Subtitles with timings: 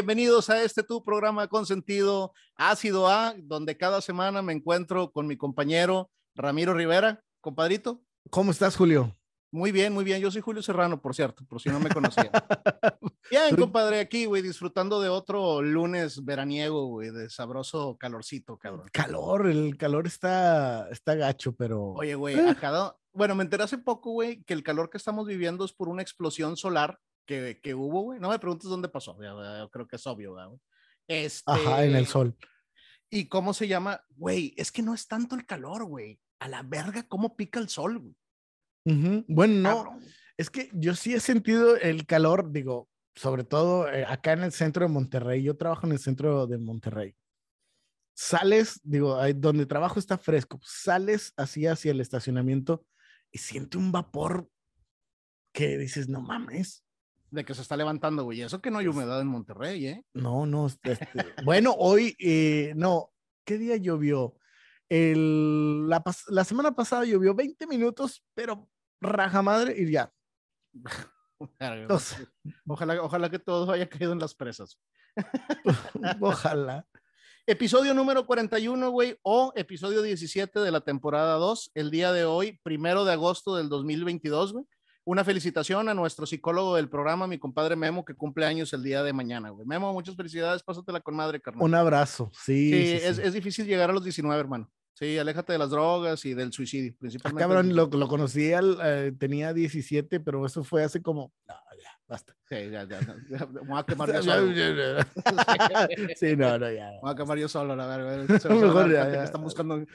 [0.00, 5.36] bienvenidos a este tu programa consentido Ácido A, donde cada semana me encuentro con mi
[5.36, 7.22] compañero Ramiro Rivera.
[7.42, 8.00] Compadrito.
[8.30, 9.14] ¿Cómo estás, Julio?
[9.50, 10.22] Muy bien, muy bien.
[10.22, 12.30] Yo soy Julio Serrano, por cierto, por si no me conocía.
[13.30, 18.88] bien, compadre, aquí, güey, disfrutando de otro lunes veraniego, güey, de sabroso calorcito, cabrón.
[18.94, 21.92] Calor, el calor está, está gacho, pero.
[21.92, 22.96] Oye, güey, a cada.
[23.12, 26.00] Bueno, me enteré hace poco, güey, que el calor que estamos viviendo es por una
[26.00, 26.98] explosión solar
[27.30, 28.18] que, que hubo, güey.
[28.18, 30.60] No me preguntes dónde pasó, yo creo que es obvio, güey.
[31.06, 31.50] Este...
[31.50, 32.36] Ajá, en el sol.
[33.08, 34.04] ¿Y cómo se llama?
[34.16, 36.20] Güey, es que no es tanto el calor, güey.
[36.40, 38.16] A la verga, cómo pica el sol, güey.
[39.28, 39.54] Bueno,
[39.84, 40.00] no,
[40.36, 44.52] es que yo sí he sentido el calor, digo, sobre todo eh, acá en el
[44.52, 45.42] centro de Monterrey.
[45.42, 47.14] Yo trabajo en el centro de Monterrey.
[48.14, 50.58] Sales, digo, donde trabajo está fresco.
[50.64, 52.84] Sales así hacia el estacionamiento
[53.30, 54.50] y siente un vapor
[55.52, 56.84] que dices, no mames
[57.30, 58.42] de que se está levantando, güey.
[58.42, 60.04] Eso que no hay humedad en Monterrey, ¿eh?
[60.14, 60.66] No, no.
[60.66, 60.98] Este,
[61.44, 63.10] bueno, hoy, eh, no.
[63.44, 64.36] ¿Qué día llovió?
[64.88, 68.68] El, la, la, semana pasada llovió 20 minutos, pero
[69.00, 70.12] raja madre y ya.
[71.58, 72.28] Entonces,
[72.66, 74.78] ojalá, ojalá que todo haya caído en las presas.
[76.20, 76.86] ojalá.
[77.46, 82.60] Episodio número 41, güey, o episodio 17 de la temporada 2, el día de hoy,
[82.62, 84.66] primero de agosto del 2022, güey
[85.04, 89.02] una felicitación a nuestro psicólogo del programa, mi compadre Memo, que cumple años el día
[89.02, 89.66] de mañana, güey.
[89.66, 91.64] Memo, muchas felicidades, pásatela con madre, carnal.
[91.64, 92.70] Un abrazo, sí.
[92.70, 94.70] Sí, es, difícil llegar a los 19, hermano.
[94.94, 97.42] Sí, aléjate de las drogas y del suicidio, principalmente.
[97.42, 101.90] Ah, cabrón, lo, lo conocí, eh, tenía 17, pero eso fue hace como, no, ya,
[102.06, 102.36] basta.
[102.50, 104.52] Sí, ya, ya, ya, voy a quemar yo solo.
[106.16, 106.90] sí, no, no, ya.
[107.00, 108.40] Voy a quemar yo solo, la verdad.
[108.40, 109.24] Se, Mejor ya, ya.
[109.24, 109.86] Están buscando,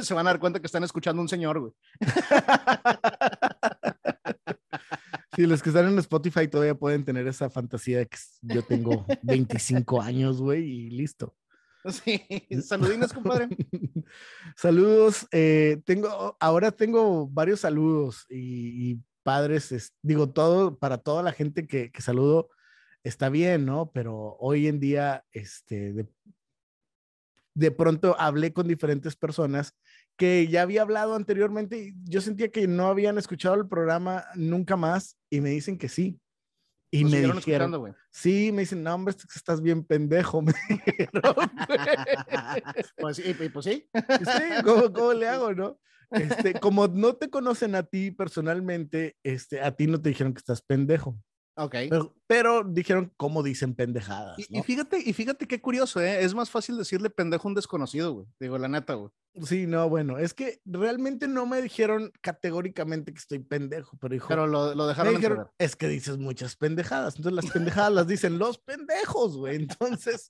[0.00, 1.72] se van a dar cuenta que están escuchando un señor, güey.
[5.34, 9.06] Sí, los que están en Spotify todavía pueden tener esa fantasía de que yo tengo
[9.22, 11.34] 25 años, güey, y listo.
[11.90, 12.22] Sí,
[12.62, 13.48] saludines, compadre.
[14.56, 15.26] saludos.
[15.32, 21.90] Eh, tengo, ahora tengo varios saludos y, padres, digo, todo, para toda la gente que,
[21.90, 22.50] que, saludo,
[23.02, 23.90] está bien, ¿no?
[23.92, 26.08] Pero hoy en día, este, de,
[27.54, 29.74] de pronto hablé con diferentes personas
[30.16, 34.76] que ya había hablado anteriormente y yo sentía que no habían escuchado el programa nunca
[34.76, 36.20] más y me dicen que sí.
[36.90, 40.42] Y me dijeron, sí, me dicen, no, hombre, estás bien pendejo.
[40.42, 40.54] Me
[42.96, 43.88] pues, sí, pues sí.
[43.92, 45.80] Sí, ¿cómo, ¿cómo, le hago, no?
[46.12, 50.38] Este, como no te conocen a ti personalmente, este, a ti no te dijeron que
[50.38, 51.18] estás pendejo.
[51.56, 51.74] Ok.
[51.90, 52.14] Pero,
[52.66, 54.36] dijeron cómo dicen pendejadas.
[54.38, 56.24] Y, fíjate, y fíjate qué curioso, ¿eh?
[56.24, 58.26] Es más fácil decirle pendejo a un desconocido, güey.
[58.40, 59.10] Digo, la neta, güey.
[59.42, 64.28] Sí, no, bueno, es que realmente no me dijeron categóricamente que estoy pendejo, pero dijo.
[64.28, 65.16] Pero lo, lo dejaron.
[65.16, 67.16] dijeron, es que dices muchas pendejadas.
[67.16, 69.56] Entonces las pendejadas las dicen los pendejos, güey.
[69.56, 70.28] Entonces,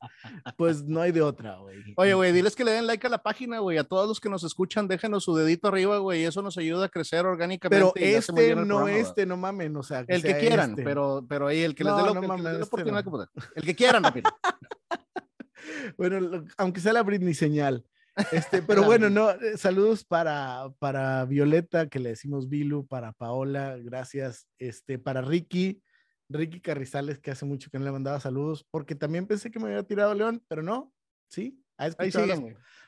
[0.56, 1.76] pues no hay de otra, güey.
[1.96, 3.76] Oye, güey, diles que le den like a la página, güey.
[3.76, 6.24] A todos los que nos escuchan, déjenos su dedito arriba, güey.
[6.24, 7.76] Eso nos ayuda a crecer orgánicamente.
[7.76, 10.06] Pero este, no este, no mamen, o sea.
[10.08, 10.82] el que quieran, este.
[10.82, 13.28] pero, pero ahí el que les dé la este oportunidad.
[13.54, 14.02] El que quieran,
[15.96, 17.84] bueno, aunque sea la Britney señal.
[18.32, 23.76] Este, pero bueno, no, eh, saludos para, para Violeta, que le decimos Vilu, para Paola,
[23.78, 25.82] gracias, este, para Ricky,
[26.28, 29.66] Ricky Carrizales, que hace mucho que no le mandaba saludos, porque también pensé que me
[29.66, 30.92] había tirado León, pero no,
[31.28, 32.40] sí, ha escuchado las,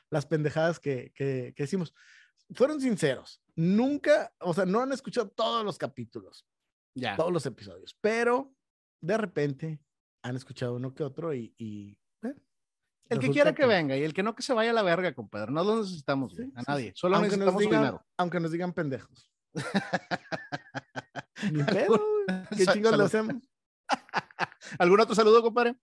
[0.09, 1.93] las, pendejadas que, que, que decimos.
[2.53, 6.47] Fueron sinceros, nunca, o sea, no han escuchado todos los capítulos,
[6.95, 7.17] ya.
[7.17, 8.53] todos los episodios, pero
[9.01, 9.79] de repente
[10.23, 11.97] han escuchado uno que otro y, y
[13.09, 15.13] el que quiera que, venga y el que no que se vaya a la verga,
[15.13, 15.51] compadre.
[15.51, 16.91] No lo necesitamos, a nadie.
[16.95, 18.05] Solo aunque necesitamos nos digan, dinero.
[18.17, 19.31] Aunque nos digan pendejos.
[21.51, 22.03] Ni pedo,
[22.55, 23.35] ¿Qué chingos lo hacemos?
[24.79, 25.75] ¿Algún otro saludo, compadre?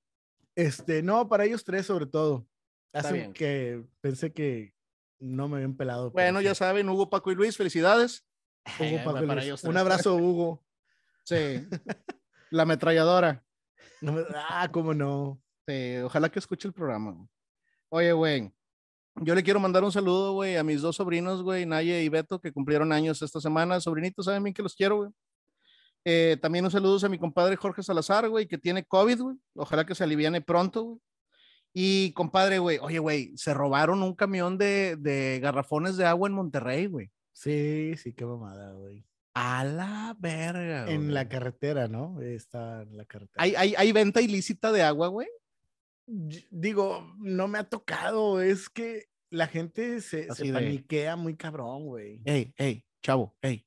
[0.54, 2.46] Este, no, para ellos tres sobre todo.
[2.92, 4.74] Así que pensé que
[5.18, 6.10] no me habían pelado.
[6.10, 8.26] Bueno, ya saben, Hugo, Paco y Luis, felicidades.
[8.78, 9.64] Hugo, Paco y Luis.
[9.64, 10.62] Un abrazo, Hugo.
[11.24, 11.66] Sí.
[12.54, 13.44] La ametralladora.
[14.36, 15.42] ah, cómo no.
[16.04, 17.26] Ojalá que escuche el programa.
[17.88, 18.52] Oye, güey,
[19.16, 22.40] yo le quiero mandar un saludo, güey, a mis dos sobrinos, güey, Naye y Beto,
[22.40, 23.80] que cumplieron años esta semana.
[23.80, 25.10] Sobrinitos, saben bien que los quiero, güey.
[26.04, 29.36] Eh, también un saludo a mi compadre Jorge Salazar, güey, que tiene COVID, güey.
[29.56, 31.00] Ojalá que se aliviane pronto, güey.
[31.72, 36.34] Y compadre, güey, oye, güey, se robaron un camión de, de garrafones de agua en
[36.34, 37.10] Monterrey, güey.
[37.32, 39.04] Sí, sí, qué mamada, güey.
[39.34, 40.88] A la verga.
[40.90, 42.20] En la carretera, ¿no?
[42.20, 43.42] Está en la carretera.
[43.42, 45.28] ¿Hay, hay, hay venta ilícita de agua, güey?
[46.06, 52.22] digo, no me ha tocado, es que la gente se, se paniquea muy cabrón, güey.
[52.24, 53.66] Ey, ey, chavo, ey,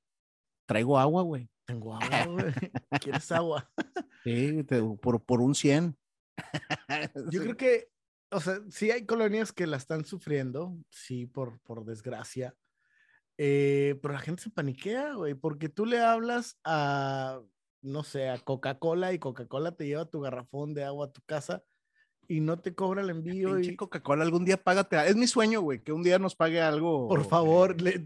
[0.65, 1.49] traigo agua, güey.
[1.65, 2.53] Tengo agua, güey.
[3.01, 3.69] ¿Quieres agua?
[4.23, 4.63] sí,
[5.01, 5.97] por, por un 100.
[7.31, 7.89] Yo creo que,
[8.31, 12.55] o sea, sí hay colonias que la están sufriendo, sí, por, por desgracia.
[13.37, 17.39] Eh, pero la gente se paniquea, güey, porque tú le hablas a,
[17.81, 21.63] no sé, a Coca-Cola y Coca-Cola te lleva tu garrafón de agua a tu casa
[22.27, 23.59] y no te cobra el envío.
[23.59, 23.75] Y...
[23.75, 24.97] Coca-Cola, algún día págate.
[25.07, 27.07] Es mi sueño, güey, que un día nos pague algo.
[27.07, 28.05] Por favor, le,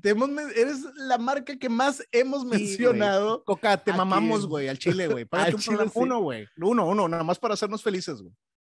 [0.55, 3.43] eres la marca que más hemos mencionado.
[3.45, 5.25] Coca, te mamamos, güey, al chile, güey.
[5.51, 6.47] Págate un programa, uno, güey.
[6.57, 8.33] Uno, uno, nada más para hacernos felices, güey.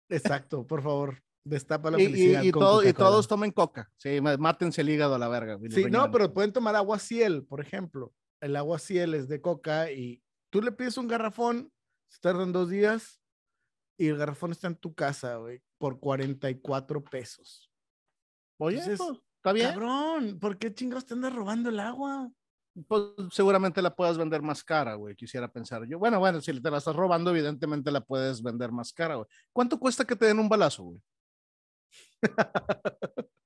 [0.10, 1.24] Exacto, por favor.
[1.44, 2.44] Destapa la y, felicidad.
[2.44, 3.90] Y, y, todo, y, todos tomen coca.
[3.98, 5.58] Sí, mátense el hígado a la verga.
[5.70, 8.14] Sí, no, pero pueden tomar agua ciel, por ejemplo.
[8.40, 11.72] El agua ciel es de coca y tú le pides un garrafón,
[12.10, 13.22] se tardan dos días
[13.98, 17.72] y el garrafón está en tu casa, güey, por 44 pesos.
[18.58, 19.70] Oye, está bien.
[19.70, 22.32] Cabrón, ¿por qué chingados te andas robando el agua?
[22.88, 26.00] Pues seguramente la puedas vender más cara, güey, quisiera pensar yo.
[26.00, 29.28] Bueno, bueno, si te la estás robando, evidentemente la puedes vender más cara, güey.
[29.52, 31.02] ¿Cuánto cuesta que te den un balazo, güey?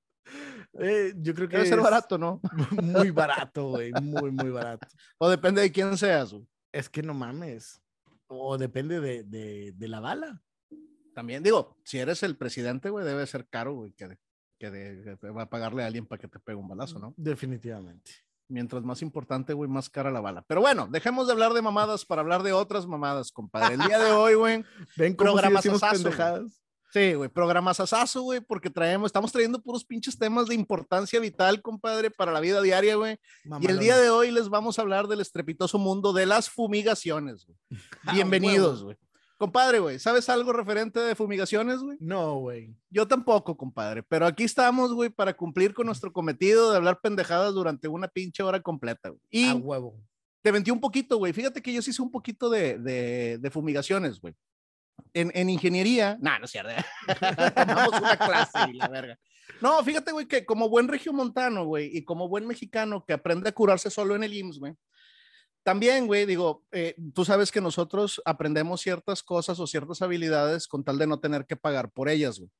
[0.78, 2.40] Eh, yo creo que debe ser barato, ¿no?
[2.82, 4.86] Muy barato, güey, muy, muy barato.
[5.18, 6.34] O depende de quién seas.
[6.72, 7.80] Es que no mames.
[8.26, 10.42] O depende de, de, la bala.
[11.14, 14.18] También digo, si eres el presidente, güey, debe ser caro, güey, que,
[14.58, 17.14] que, va a pagarle a alguien para que te pegue un balazo, ¿no?
[17.16, 18.10] Definitivamente.
[18.48, 20.42] Mientras más importante, güey, más cara la bala.
[20.46, 23.74] Pero bueno, dejemos de hablar de mamadas para hablar de otras mamadas, compadre.
[23.74, 24.64] El día de hoy, güey,
[24.96, 26.65] ven programas pendejadas.
[26.96, 31.60] Sí, güey, programas asazo, güey, porque traemos, estamos trayendo puros pinches temas de importancia vital,
[31.60, 33.18] compadre, para la vida diaria, güey.
[33.60, 37.44] Y el día de hoy les vamos a hablar del estrepitoso mundo de las fumigaciones,
[37.44, 37.58] güey.
[38.06, 38.96] Ah, Bienvenidos, güey.
[39.36, 41.98] Compadre, güey, ¿sabes algo referente de fumigaciones, güey?
[42.00, 42.74] No, güey.
[42.88, 47.52] Yo tampoco, compadre, pero aquí estamos, güey, para cumplir con nuestro cometido de hablar pendejadas
[47.52, 49.20] durante una pinche hora completa, güey.
[49.28, 50.00] Y a huevo.
[50.40, 51.34] Te mentí un poquito, güey.
[51.34, 54.34] Fíjate que yo sí hice un poquito de, de, de fumigaciones, güey
[55.14, 56.70] en, ingeniería, no, no es cierto.
[57.56, 59.18] Tomamos una clase y la verga.
[59.60, 63.52] No, fíjate, güey, que como buen regiomontano, güey, y como buen mexicano que aprende a
[63.52, 64.74] curarse solo en el IMSS, güey,
[65.62, 70.84] también, güey, digo, eh, tú sabes que nosotros aprendemos ciertas cosas o ciertas habilidades con
[70.84, 72.50] tal de no tener que pagar por ellas, güey.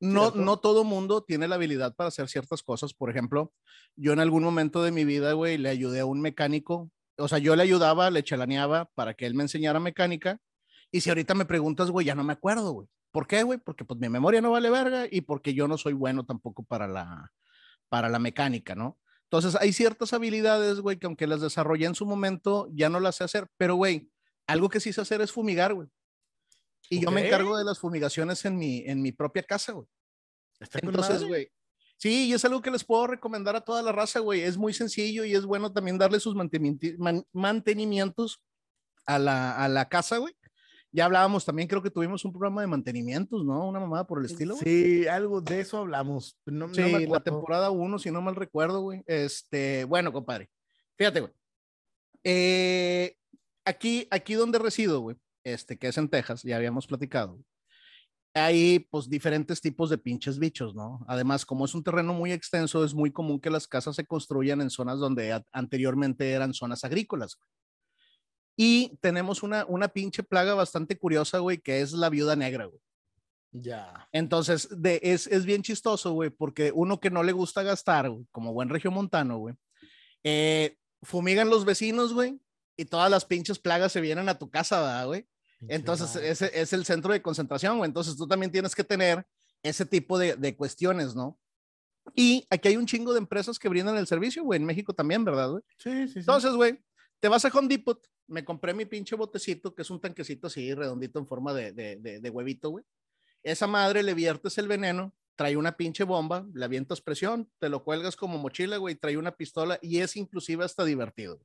[0.00, 2.94] No, no todo mundo tiene la habilidad para hacer ciertas cosas.
[2.94, 3.52] Por ejemplo,
[3.96, 6.90] yo en algún momento de mi vida, güey, le ayudé a un mecánico.
[7.16, 10.40] O sea, yo le ayudaba, le chalaneaba para que él me enseñara mecánica
[10.92, 12.88] y si ahorita me preguntas, güey, ya no me acuerdo, güey.
[13.10, 13.58] ¿Por qué, güey?
[13.58, 16.86] Porque pues mi memoria no vale verga y porque yo no soy bueno tampoco para
[16.86, 17.32] la,
[17.88, 18.98] para la mecánica, ¿no?
[19.24, 23.16] Entonces hay ciertas habilidades, güey, que aunque las desarrollé en su momento, ya no las
[23.16, 23.48] sé hacer.
[23.56, 24.10] Pero, güey,
[24.46, 25.88] algo que sí sé hacer es fumigar, güey.
[26.88, 29.86] Y yo me encargo de las fumigaciones en mi, en mi propia casa, güey.
[30.82, 31.50] Entonces, güey,
[32.00, 34.40] Sí, y es algo que les puedo recomendar a toda la raza, güey.
[34.40, 38.42] Es muy sencillo y es bueno también darle sus mantenimientos
[39.04, 40.34] a la, a la casa, güey.
[40.92, 43.68] Ya hablábamos también, creo que tuvimos un programa de mantenimientos, ¿no?
[43.68, 44.56] Una mamada por el estilo.
[44.56, 46.36] Sí, algo de eso hablamos.
[46.46, 49.02] No, sí, la temporada 1, si no mal recuerdo, güey.
[49.06, 50.50] Este, bueno, compadre.
[50.96, 51.32] Fíjate, güey.
[52.24, 53.14] Eh,
[53.64, 57.38] aquí, aquí donde resido, güey, este, que es en Texas, ya habíamos platicado.
[58.34, 61.04] Hay, pues, diferentes tipos de pinches bichos, ¿no?
[61.06, 64.60] Además, como es un terreno muy extenso, es muy común que las casas se construyan
[64.60, 67.36] en zonas donde anteriormente eran zonas agrícolas.
[67.36, 67.48] Güey.
[68.62, 72.78] Y tenemos una, una pinche plaga bastante curiosa, güey, que es la viuda negra, güey.
[73.52, 74.06] Ya.
[74.12, 78.52] Entonces, de, es, es bien chistoso, güey, porque uno que no le gusta gastar, como
[78.52, 79.54] buen regiomontano, güey,
[80.24, 82.38] eh, fumigan los vecinos, güey,
[82.76, 85.26] y todas las pinches plagas se vienen a tu casa, güey?
[85.66, 87.88] Entonces, ese es el centro de concentración, güey.
[87.88, 89.26] Entonces, tú también tienes que tener
[89.62, 91.40] ese tipo de, de cuestiones, ¿no?
[92.14, 95.24] Y aquí hay un chingo de empresas que brindan el servicio, güey, en México también,
[95.24, 95.62] ¿verdad, güey?
[95.78, 96.18] Sí, sí, sí.
[96.18, 96.78] Entonces, güey,
[97.20, 100.74] te vas a Home Depot, me compré mi pinche botecito, que es un tanquecito así,
[100.74, 102.84] redondito en forma de, de, de, huevito, güey.
[103.42, 107.84] Esa madre le viertes el veneno, trae una pinche bomba, le avientas presión, te lo
[107.84, 111.40] cuelgas como mochila, güey, trae una pistola y es inclusive hasta divertido.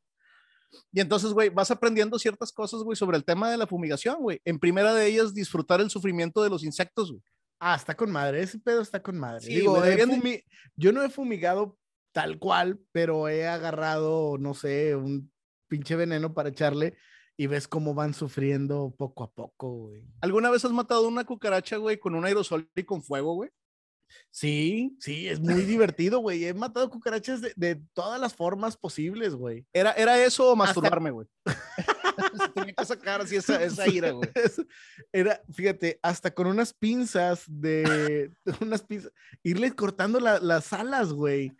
[0.91, 4.41] Y entonces, güey, vas aprendiendo ciertas cosas, güey, sobre el tema de la fumigación, güey.
[4.43, 7.23] En primera de ellas, disfrutar el sufrimiento de los insectos, güey.
[7.59, 9.47] Ah, está con madre, ese pedo está con madre.
[9.47, 9.81] Digo,
[10.75, 11.77] yo no he fumigado
[12.11, 15.31] tal cual, pero he agarrado, no sé, un
[15.67, 16.97] pinche veneno para echarle
[17.37, 20.03] y ves cómo van sufriendo poco a poco, güey.
[20.21, 23.49] ¿Alguna vez has matado una cucaracha, güey, con un aerosol y con fuego, güey?
[24.31, 26.45] Sí, sí, es muy divertido, güey.
[26.45, 29.65] He matado cucarachas de, de, todas las formas posibles, güey.
[29.73, 31.27] ¿Era, ¿Era eso o masturbarme, güey?
[32.53, 34.29] tenía que sacar así esa, esa ira, güey.
[35.11, 38.31] Era, fíjate, hasta con unas pinzas de,
[38.61, 39.11] unas pinzas,
[39.43, 41.51] irle cortando las alas, güey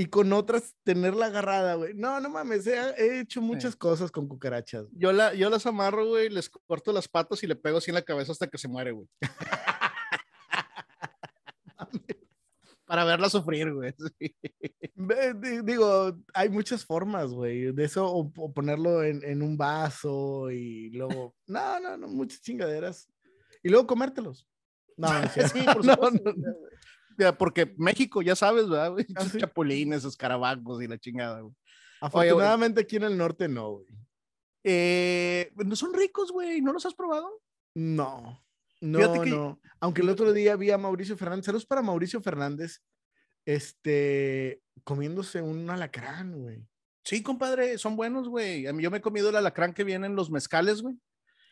[0.00, 1.92] y con otras tenerla agarrada, güey.
[1.92, 4.86] No, no mames, he, he hecho muchas cosas con cucarachas.
[4.92, 7.96] Yo, la, yo las amarro, güey, les corto las patas y le pego así en
[7.96, 9.06] la cabeza hasta que se muere, güey.
[12.86, 13.94] Para verla sufrir, güey.
[14.18, 14.34] Sí.
[15.64, 20.88] Digo, hay muchas formas, güey, de eso, o, o ponerlo en, en, un vaso y
[20.92, 23.06] luego, no, no, no, muchas chingaderas.
[23.62, 24.48] Y luego comértelos.
[24.96, 25.08] No,
[25.52, 26.22] sí, por supuesto.
[26.24, 26.54] No, no.
[27.38, 28.92] Porque México, ya sabes, ¿verdad?
[28.92, 29.06] Güey?
[29.16, 29.38] ¿Ah, sí?
[29.38, 31.54] Chapulines, escarabajos y la chingada, güey.
[32.00, 33.86] Afortunadamente Oye, aquí en el norte no, güey.
[34.64, 36.60] Eh, no son ricos, güey.
[36.60, 37.28] ¿No los has probado?
[37.74, 38.42] No.
[38.80, 39.30] No, que...
[39.30, 39.60] no.
[39.80, 41.46] Aunque el otro día vi a Mauricio Fernández.
[41.46, 42.82] Saludos para Mauricio Fernández.
[43.44, 46.66] Este, comiéndose un alacrán, güey.
[47.04, 48.62] Sí, compadre, son buenos, güey.
[48.62, 50.96] Yo me he comido el alacrán que viene en los mezcales, güey.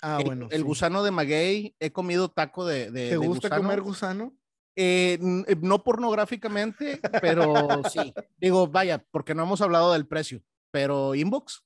[0.02, 0.48] Ah, el, bueno.
[0.50, 0.66] El sí.
[0.66, 2.90] gusano de maguey, he comido taco de.
[2.90, 3.62] de ¿Te de gusta gusano.
[3.62, 4.36] comer gusano?
[4.80, 5.18] Eh,
[5.60, 8.14] no pornográficamente, pero sí.
[8.36, 11.64] Digo, vaya, porque no hemos hablado del precio, pero inbox.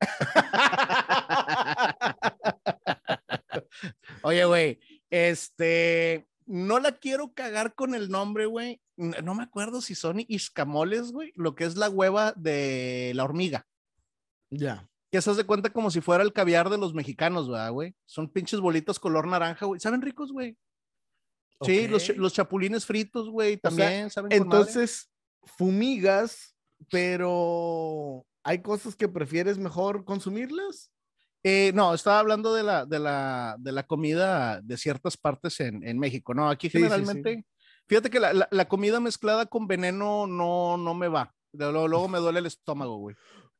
[4.22, 8.80] Oye, güey, este, no la quiero cagar con el nombre, güey.
[8.96, 13.68] No me acuerdo si son iscamoles, güey, lo que es la hueva de la hormiga.
[14.50, 14.90] Ya.
[15.12, 17.94] Que se hace cuenta como si fuera el caviar de los mexicanos, ¿verdad, güey?
[18.04, 19.78] Son pinches bolitos color naranja, güey.
[19.78, 20.58] ¿Saben ricos, güey?
[21.58, 21.82] Okay.
[21.82, 25.10] Sí, los, los, chapulines fritos, güey, también o sea, saben Entonces,
[25.42, 26.54] fumigas,
[26.90, 30.92] pero ¿hay cosas que prefieres mejor consumirlas?
[31.42, 35.86] Eh, no, estaba hablando de la, de la, de la comida de ciertas partes en,
[35.86, 36.48] en México, ¿no?
[36.48, 37.84] Aquí generalmente, sí, sí, sí.
[37.86, 41.34] fíjate que la, la, la, comida mezclada con veneno no, no me va.
[41.52, 43.16] Luego, luego me duele el estómago, güey.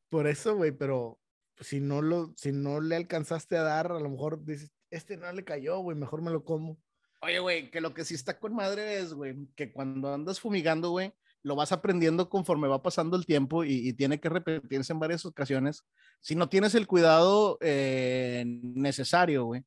[0.08, 1.18] Por eso, güey, pero
[1.60, 5.30] si no, lo, si no le alcanzaste a dar, a lo mejor dices, este no
[5.32, 6.78] le cayó, güey, mejor me lo como.
[7.20, 10.90] Oye, güey, que lo que sí está con madre es, güey, que cuando andas fumigando,
[10.90, 15.24] güey, lo vas aprendiendo conforme va pasando el tiempo y, tiene que repetirse en varias
[15.24, 15.84] ocasiones.
[16.20, 19.64] Si no tienes el cuidado eh, necesario, güey,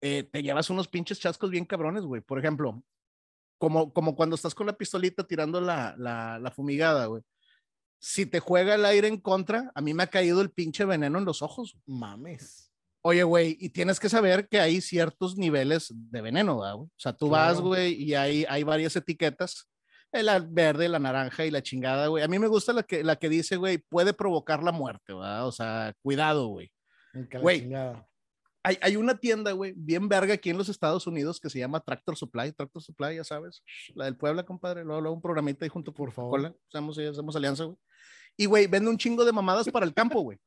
[0.00, 2.20] eh, te llevas unos pinches chascos bien cabrones, güey.
[2.20, 2.82] Por ejemplo,
[3.58, 7.22] como, como cuando estás con la pistolita tirando la, la, la fumigada, güey.
[8.00, 11.18] Si te juega el aire en contra, a mí me ha caído el pinche veneno
[11.18, 11.76] en los ojos.
[11.84, 12.67] Mames.
[13.08, 16.70] Oye, güey, y tienes que saber que hay ciertos niveles de veneno, güey?
[16.72, 17.54] O sea, tú claro.
[17.54, 19.66] vas, güey, y hay, hay varias etiquetas,
[20.12, 22.22] la verde, la naranja y la chingada, güey.
[22.22, 25.46] A mí me gusta la que, la que dice, güey, puede provocar la muerte, ¿verdad?
[25.46, 26.70] O sea, cuidado, güey.
[27.40, 27.72] Güey,
[28.62, 31.80] hay, hay una tienda, güey, bien verga aquí en los Estados Unidos que se llama
[31.80, 33.62] Tractor Supply, Tractor Supply, ya sabes,
[33.94, 36.54] la del Puebla, compadre, luego, luego un programita ahí junto por, por favor.
[36.68, 37.78] Hacemos, hacemos alianza, güey.
[38.36, 40.38] Y, güey, vende un chingo de mamadas para el campo, güey.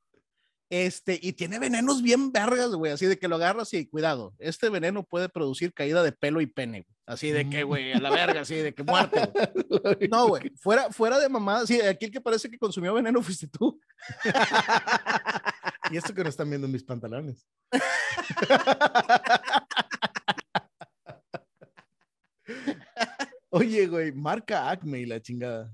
[0.71, 4.69] Este, y tiene venenos bien vergas, güey, así de que lo agarras y cuidado, este
[4.69, 6.95] veneno puede producir caída de pelo y pene, güey.
[7.05, 9.19] Así de que, güey, a la verga, así de que muerte.
[9.67, 9.71] Güey.
[10.09, 13.49] No, güey, fuera, fuera de mamada, sí, aquí el que parece que consumió veneno fuiste
[13.49, 13.81] tú.
[15.91, 17.45] y esto que no están viendo mis pantalones.
[23.49, 25.69] Oye, güey, marca Acme y la chingada.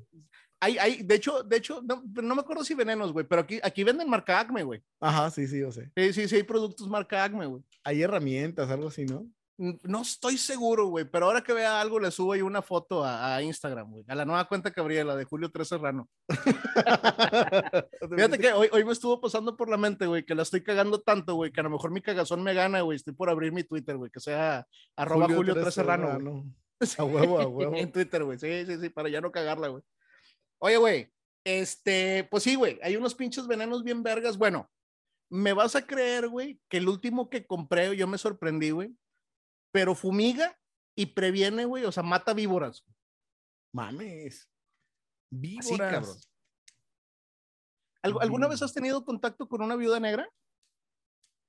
[0.59, 3.59] Hay, hay, de hecho, de hecho, no, no me acuerdo si venenos, güey, pero aquí,
[3.61, 4.81] aquí venden marca Acme, güey.
[4.99, 5.91] Ajá, sí, sí, yo sé.
[5.95, 7.63] Sí, sí, sí, hay productos marca Acme, güey.
[7.83, 9.27] Hay herramientas, algo así, ¿no?
[9.57, 13.35] No estoy seguro, güey, pero ahora que vea algo le subo ahí una foto a,
[13.35, 16.07] a Instagram, güey, a la nueva cuenta que abrí, la de Julio 3 Serrano.
[18.15, 21.01] Fíjate que hoy, hoy me estuvo pasando por la mente, güey, que la estoy cagando
[21.01, 23.63] tanto, güey, que a lo mejor mi cagazón me gana, güey, estoy por abrir mi
[23.63, 26.07] Twitter, güey, que sea arroba Julio, Julio 3 Serrano.
[26.07, 26.53] Serrano.
[26.99, 27.75] A huevo, a huevo.
[27.75, 29.81] en Twitter, güey, sí, sí, sí, para ya no cagarla, güey.
[30.59, 31.11] Oye, güey,
[31.43, 34.37] este, pues sí, güey, hay unos pinches venenos bien vergas.
[34.37, 34.69] Bueno,
[35.29, 38.95] me vas a creer, güey, que el último que compré, yo me sorprendí, güey,
[39.71, 40.57] pero fumiga
[40.95, 42.83] y previene, güey, o sea, mata víboras.
[43.73, 44.49] Mames.
[45.29, 45.67] Víboras.
[45.67, 46.17] Así, cabrón.
[48.01, 50.29] ¿Alguna vez has tenido contacto con una viuda negra?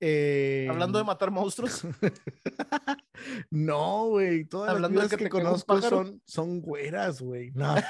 [0.00, 0.67] Eh...
[0.71, 1.83] Hablando de matar monstruos.
[3.50, 4.45] no, güey.
[4.45, 7.50] Todas Hablando las que, que conozco son, son güeras, güey.
[7.55, 7.75] No.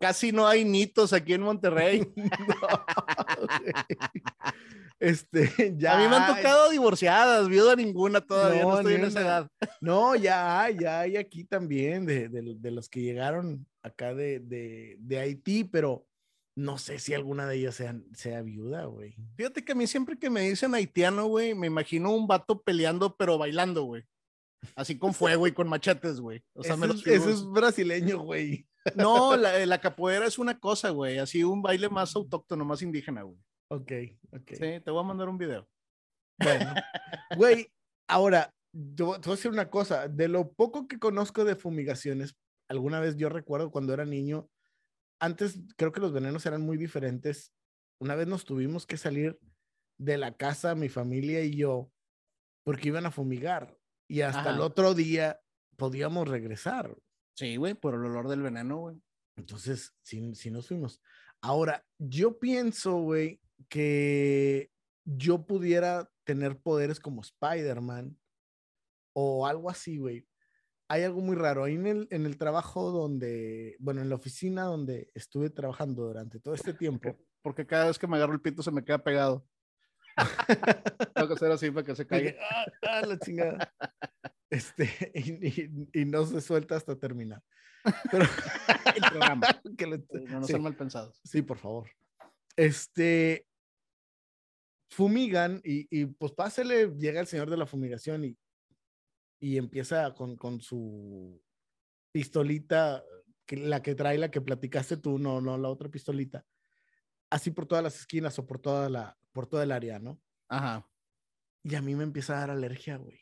[0.00, 2.06] Casi no hay nitos aquí en Monterrey.
[2.16, 2.68] no,
[4.98, 5.94] este, ya.
[5.94, 9.50] A mí me han tocado divorciadas, viuda ninguna todavía, no, no estoy en esa edad.
[9.80, 14.96] No, ya, ya hay aquí también de, de, de los que llegaron acá de, de,
[14.98, 16.06] de Haití, pero
[16.56, 19.14] no sé si alguna de ellas sea, sea viuda, güey.
[19.36, 23.14] Fíjate que a mí siempre que me dicen haitiano, güey, me imagino un vato peleando,
[23.16, 24.04] pero bailando, güey.
[24.74, 26.42] Así con fuego y con machetes, güey.
[26.54, 28.66] O sea, eso, es, eso es brasileño, güey.
[28.94, 31.18] No, la, la, capoeira es una cosa, güey.
[31.18, 33.38] Así un baile más autóctono, más indígena, güey.
[33.68, 33.92] Ok,
[34.32, 34.50] ok.
[34.52, 35.68] Sí, te voy a mandar un video.
[36.38, 36.74] Bueno,
[37.36, 37.70] güey,
[38.08, 40.08] ahora, yo, te voy a decir una cosa.
[40.08, 42.36] De lo poco que conozco de fumigaciones,
[42.68, 44.48] alguna vez yo recuerdo cuando era niño,
[45.18, 47.52] antes creo que los venenos eran muy diferentes.
[48.00, 49.38] Una vez nos tuvimos que salir
[49.98, 51.90] de la casa, mi familia y yo,
[52.64, 53.78] porque iban a fumigar.
[54.08, 55.40] Y hasta el otro día
[55.76, 56.96] podíamos regresar.
[57.36, 59.02] Sí, güey, por el olor del veneno, güey.
[59.36, 61.00] Entonces, sí, sí nos fuimos.
[61.42, 64.70] Ahora, yo pienso, güey, que
[65.04, 68.18] yo pudiera tener poderes como Spider-Man
[69.14, 70.26] o algo así, güey.
[70.88, 71.64] Hay algo muy raro.
[71.64, 76.38] Ahí en el, en el trabajo donde, bueno, en la oficina donde estuve trabajando durante
[76.38, 77.16] todo este tiempo.
[77.42, 79.46] Porque cada vez que me agarro el pito se me queda pegado.
[81.14, 82.34] Tengo que hacer así para que se caiga.
[82.50, 83.72] Ah, ah, la chingada.
[84.48, 84.88] Este,
[85.92, 87.42] y, no se suelta hasta terminar.
[88.12, 88.24] Pero
[88.94, 89.46] el programa.
[89.76, 91.20] que no, no mal pensados.
[91.24, 91.90] Sí, por favor.
[92.54, 93.44] Este,
[94.88, 98.38] fumigan y, y, pues pásele, llega el señor de la fumigación y,
[99.38, 101.42] y empieza con, con su
[102.12, 103.04] pistolita,
[103.44, 106.44] que, la que trae la que platicaste tú, no, no, la otra pistolita,
[107.30, 110.20] así por todas las esquinas o por toda la, por todo el área, ¿no?
[110.48, 110.88] Ajá.
[111.62, 113.20] Y a mí me empieza a dar alergia, güey.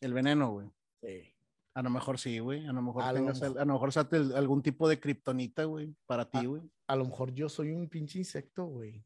[0.00, 0.70] El veneno, güey.
[1.02, 1.34] Sí.
[1.74, 2.66] A lo mejor sí, güey.
[2.66, 3.90] A lo mejor a, tengas, lo mejor, a lo mejor
[4.36, 6.62] algún tipo de kriptonita, güey, para ti, güey.
[6.86, 9.04] A, lo mejor yo soy un pinche insecto, güey.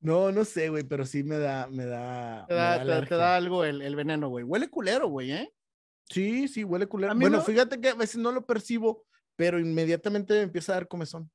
[0.00, 2.46] no, no sé, güey, pero sí me da, me da.
[2.46, 4.44] Te da, te, da algo el, el veneno, güey.
[4.44, 5.52] Huele culero, güey, ¿eh?
[6.08, 7.14] Sí, sí, huele culero.
[7.14, 9.04] Bueno, fíjate que a veces no lo percibo,
[9.36, 11.30] pero inmediatamente me empieza a dar comezón.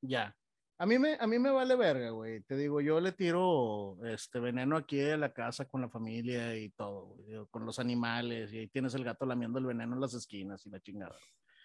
[0.00, 0.34] Ya.
[0.78, 2.42] A mí me, a mí me vale verga, güey.
[2.42, 6.68] Te digo, yo le tiro este veneno aquí a la casa con la familia y
[6.70, 7.16] todo,
[7.50, 10.70] con los animales, y ahí tienes el gato lamiendo el veneno en las esquinas y
[10.70, 11.16] la chingada.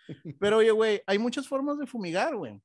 [0.39, 2.61] Pero oye, güey, hay muchas formas de fumigar, güey.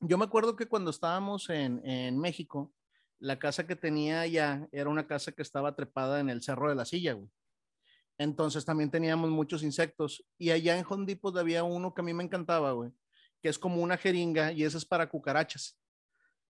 [0.00, 2.72] Yo me acuerdo que cuando estábamos en, en México,
[3.18, 6.76] la casa que tenía allá era una casa que estaba trepada en el Cerro de
[6.76, 7.28] la Silla, güey.
[8.18, 10.24] Entonces también teníamos muchos insectos.
[10.38, 12.92] Y allá en Home había uno que a mí me encantaba, güey,
[13.40, 15.78] que es como una jeringa y ese es para cucarachas.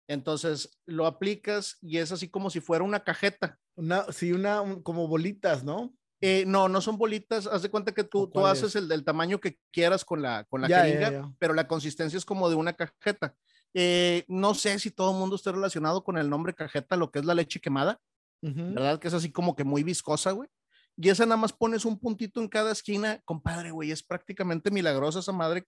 [0.06, 3.58] Entonces lo aplicas y es así como si fuera una cajeta.
[3.74, 5.94] Una, sí, una, como bolitas, ¿no?
[6.26, 7.46] Eh, no, no son bolitas.
[7.46, 10.62] Haz de cuenta que tú, tú haces el del tamaño que quieras con la, con
[10.62, 13.34] la jeringa, pero la consistencia es como de una cajeta.
[13.74, 17.18] Eh, no sé si todo el mundo esté relacionado con el nombre cajeta, lo que
[17.18, 18.00] es la leche quemada,
[18.40, 18.98] ¿verdad?
[18.98, 20.48] Que es así como que muy viscosa, güey.
[20.96, 25.18] Y esa nada más pones un puntito en cada esquina, compadre, güey, es prácticamente milagrosa
[25.18, 25.66] esa madre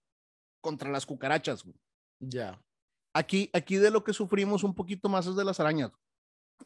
[0.59, 1.75] contra las cucarachas, güey.
[2.19, 2.59] Ya.
[3.13, 5.91] Aquí, aquí de lo que sufrimos un poquito más es de las arañas.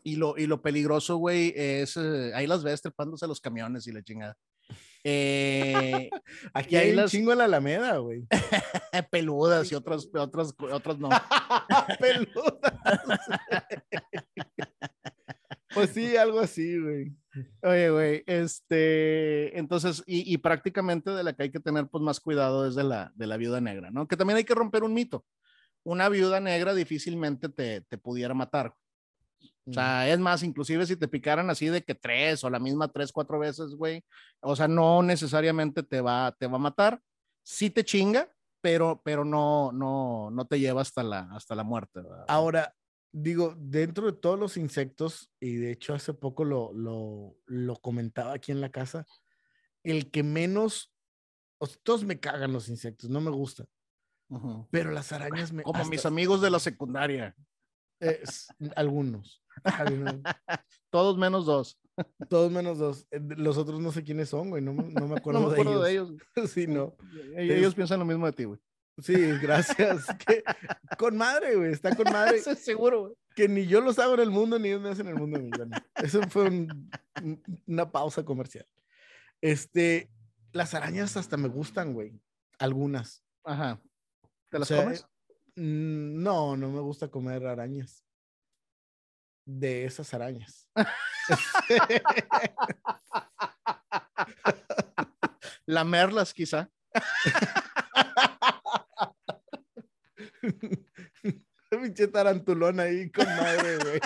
[0.04, 3.92] Y lo, y lo peligroso, güey, es, eh, ahí las ves trepándose los camiones y
[3.92, 4.38] la chingada.
[5.04, 6.10] Eh,
[6.54, 8.26] aquí hay, un chingo en la Alameda, güey.
[9.12, 11.10] Peludas y otras, otras, otras no.
[12.00, 13.20] Peludas.
[15.74, 17.16] pues sí, algo así, güey.
[17.64, 22.20] Oye, güey, este, entonces, y, y, prácticamente de la que hay que tener pues más
[22.20, 24.08] cuidado es de la, de la viuda negra, ¿no?
[24.08, 25.26] Que también hay que romper un mito.
[25.84, 28.76] Una viuda negra difícilmente te, te pudiera matar.
[29.68, 32.92] O sea, es más, inclusive si te picaran así de que tres o la misma
[32.92, 34.04] tres, cuatro veces, güey,
[34.42, 37.00] o sea, no necesariamente te va, te va a matar.
[37.44, 38.28] Sí te chinga,
[38.62, 42.02] pero, pero no, no, no te lleva hasta la, hasta la muerte.
[42.28, 42.74] Ahora,
[43.12, 48.34] digo, dentro de todos los insectos, y de hecho hace poco lo, lo, lo comentaba
[48.34, 49.06] aquí en la casa,
[49.84, 50.94] el que menos,
[51.60, 53.68] o todos me cagan los insectos, no me gustan.
[54.72, 55.62] Pero las arañas me...
[55.62, 57.36] Como mis amigos de la secundaria.
[58.76, 59.44] algunos.
[60.90, 61.80] Todos menos dos.
[62.30, 63.08] Todos menos dos.
[63.12, 64.62] Eh, los otros no sé quiénes son, güey.
[64.62, 65.84] No, no me acuerdo, de, ellos.
[65.84, 66.12] de, ellos.
[66.52, 66.96] sí, no.
[67.36, 68.60] Ellos, piensan lo mismo de ti, güey.
[69.02, 70.06] Sí, gracias.
[70.98, 72.40] con madre, güey, está con madre.
[72.42, 73.14] seguro, güey.
[73.36, 75.40] Que ni yo los hago en el mundo, ni ellos me hacen en el mundo.
[75.96, 76.68] Eso fue
[77.66, 78.68] una pausa comercial.
[79.40, 80.12] Este,
[80.52, 82.20] las arañas hasta me gustan, güey.
[82.60, 83.24] Algunas.
[83.44, 83.82] Ajá.
[84.50, 85.08] ¿Te las comes?
[85.56, 88.06] Mm, no, no me gusta comer arañas.
[89.46, 90.68] De esas arañas.
[95.66, 96.70] Lamerlas, quizá.
[101.82, 104.00] pinche tarantulón ahí con madre, güey.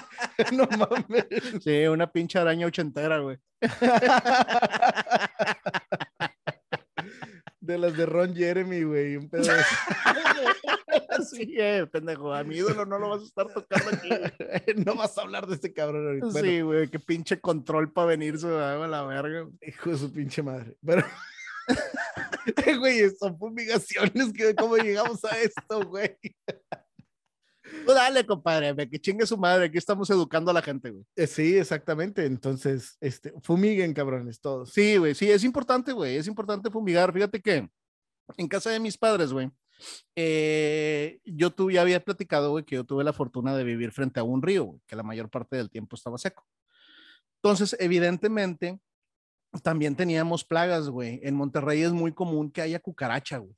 [0.53, 1.25] No mames.
[1.63, 3.37] Sí, una pinche araña ochentera, güey.
[7.65, 9.15] De las de Ron Jeremy, güey.
[9.17, 9.43] Un pedo.
[11.31, 12.31] sí, eh, pendejo.
[12.31, 14.09] A mi ídolo no lo vas a estar tocando aquí.
[14.85, 16.41] no vas a hablar de este cabrón ahorita.
[16.41, 16.87] Sí, güey.
[16.89, 19.47] Qué pinche control para venirse a la verga.
[19.61, 20.77] Hijo de su pinche madre.
[20.85, 21.03] Pero.
[22.79, 24.31] güey, son fumigaciones.
[24.57, 26.15] ¿Cómo llegamos a esto, güey?
[27.85, 31.05] Tú dale, compadre, que chingue su madre, aquí estamos educando a la gente, güey.
[31.15, 32.25] Eh, Sí, exactamente.
[32.25, 34.71] Entonces, este, fumiguen, cabrones, todos.
[34.71, 37.11] Sí, güey, sí, es importante, güey, es importante fumigar.
[37.13, 37.69] Fíjate que
[38.37, 39.51] en casa de mis padres, güey,
[40.15, 44.19] eh, yo tuve, ya había platicado, güey, que yo tuve la fortuna de vivir frente
[44.19, 46.45] a un río, güey, que la mayor parte del tiempo estaba seco.
[47.41, 48.79] Entonces, evidentemente,
[49.63, 51.19] también teníamos plagas, güey.
[51.23, 53.55] En Monterrey es muy común que haya cucaracha, güey.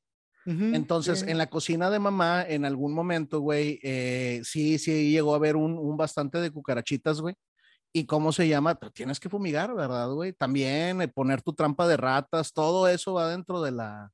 [0.50, 1.26] Entonces, sí.
[1.28, 5.58] en la cocina de mamá, en algún momento, güey, eh, sí, sí llegó a haber
[5.58, 7.36] un, un bastante de cucarachitas, güey.
[7.94, 8.76] ¿Y cómo se llama?
[8.76, 10.32] Pero tienes que fumigar, ¿verdad, güey?
[10.32, 14.12] También eh, poner tu trampa de ratas, todo eso va dentro de la,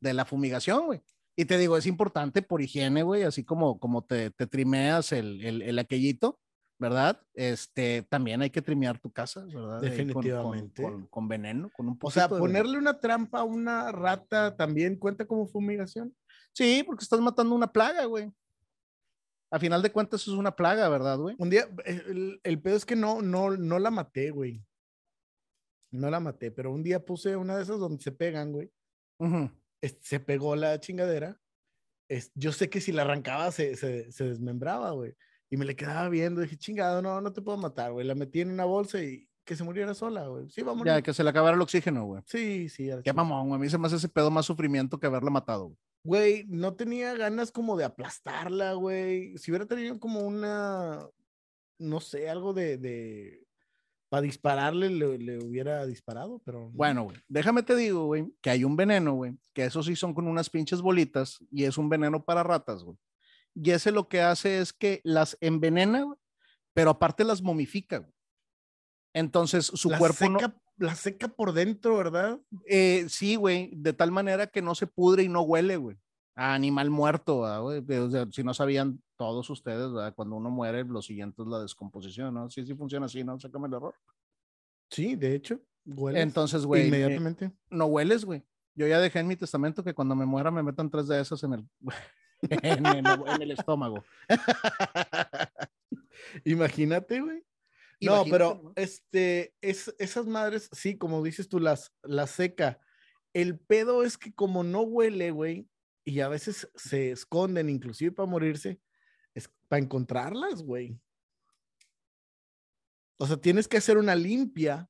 [0.00, 1.00] de la fumigación, güey.
[1.36, 5.44] Y te digo, es importante por higiene, güey, así como, como te, te trimeas el,
[5.44, 6.40] el, el aquellito,
[6.78, 7.20] ¿verdad?
[7.34, 9.54] Este, también hay que trimear tu casa, ¿verdad?
[9.56, 10.82] Ahí con- con- Definitivamente.
[10.82, 14.96] Con, con veneno, con un O sea, de- ponerle una trampa a una rata también
[14.96, 16.14] cuenta como fumigación.
[16.52, 18.32] Sí, porque estás matando una plaga, güey.
[19.50, 21.34] A final de cuentas es una plaga, ¿verdad, güey?
[21.38, 24.62] Un día, eh, el, el pedo es que no, no, no la maté, güey.
[25.90, 28.70] No la maté, pero un día puse una de esas donde se pegan, güey.
[29.18, 29.50] Ujú.
[29.80, 31.40] es- se pegó la chingadera.
[32.10, 35.14] es- yo sé que si la arrancaba se, se, se desmembraba, güey.
[35.50, 36.40] Y me le quedaba viendo.
[36.40, 38.06] Dije, chingado, no, no te puedo matar, güey.
[38.06, 40.48] La metí en una bolsa y que se muriera sola, güey.
[40.50, 40.84] Sí, vamos.
[40.84, 42.22] Ya, que se le acabara el oxígeno, güey.
[42.26, 42.90] Sí, sí.
[43.02, 43.58] Qué mamón, güey.
[43.58, 45.78] A mí se me hace ese pedo más sufrimiento que haberla matado, güey.
[46.04, 49.36] Güey, no tenía ganas como de aplastarla, güey.
[49.38, 51.06] Si hubiera tenido como una,
[51.78, 53.46] no sé, algo de, de
[54.08, 56.60] para dispararle, le, le hubiera disparado, pero.
[56.60, 56.70] no.
[56.70, 60.14] Bueno, güey, déjame te digo, güey, que hay un veneno, güey, que esos sí son
[60.14, 62.96] con unas pinches bolitas y es un veneno para ratas, güey.
[63.60, 66.06] Y ese lo que hace es que las envenena,
[66.74, 68.08] pero aparte las momifica.
[69.12, 72.40] Entonces su la cuerpo no, seca, la seca por dentro, ¿verdad?
[72.66, 75.96] Eh, sí, güey, de tal manera que no se pudre y no huele, güey.
[76.36, 77.98] A animal muerto, ¿verdad, güey.
[77.98, 80.14] O sea, si no sabían todos ustedes, ¿verdad?
[80.14, 82.48] cuando uno muere, lo siguiente es la descomposición, ¿no?
[82.48, 83.40] Sí, sí funciona así, ¿no?
[83.40, 83.94] Sácame el error.
[84.88, 85.60] Sí, de hecho.
[85.84, 87.50] hueles Entonces, güey, eh, Inmediatamente.
[87.70, 88.44] no hueles, güey.
[88.76, 91.42] Yo ya dejé en mi testamento que cuando me muera me metan tres de esas
[91.42, 91.68] en el,
[92.50, 94.04] en, el- en el estómago.
[96.44, 97.44] Imagínate, güey.
[98.00, 98.72] No, pero ¿no?
[98.76, 102.80] este, es, esas madres, sí, como dices tú, las, las seca.
[103.34, 105.68] El pedo es que como no huele, güey,
[106.04, 108.80] y a veces se esconden, inclusive para morirse,
[109.34, 110.98] es para encontrarlas, güey.
[113.18, 114.88] O sea, tienes que hacer una limpia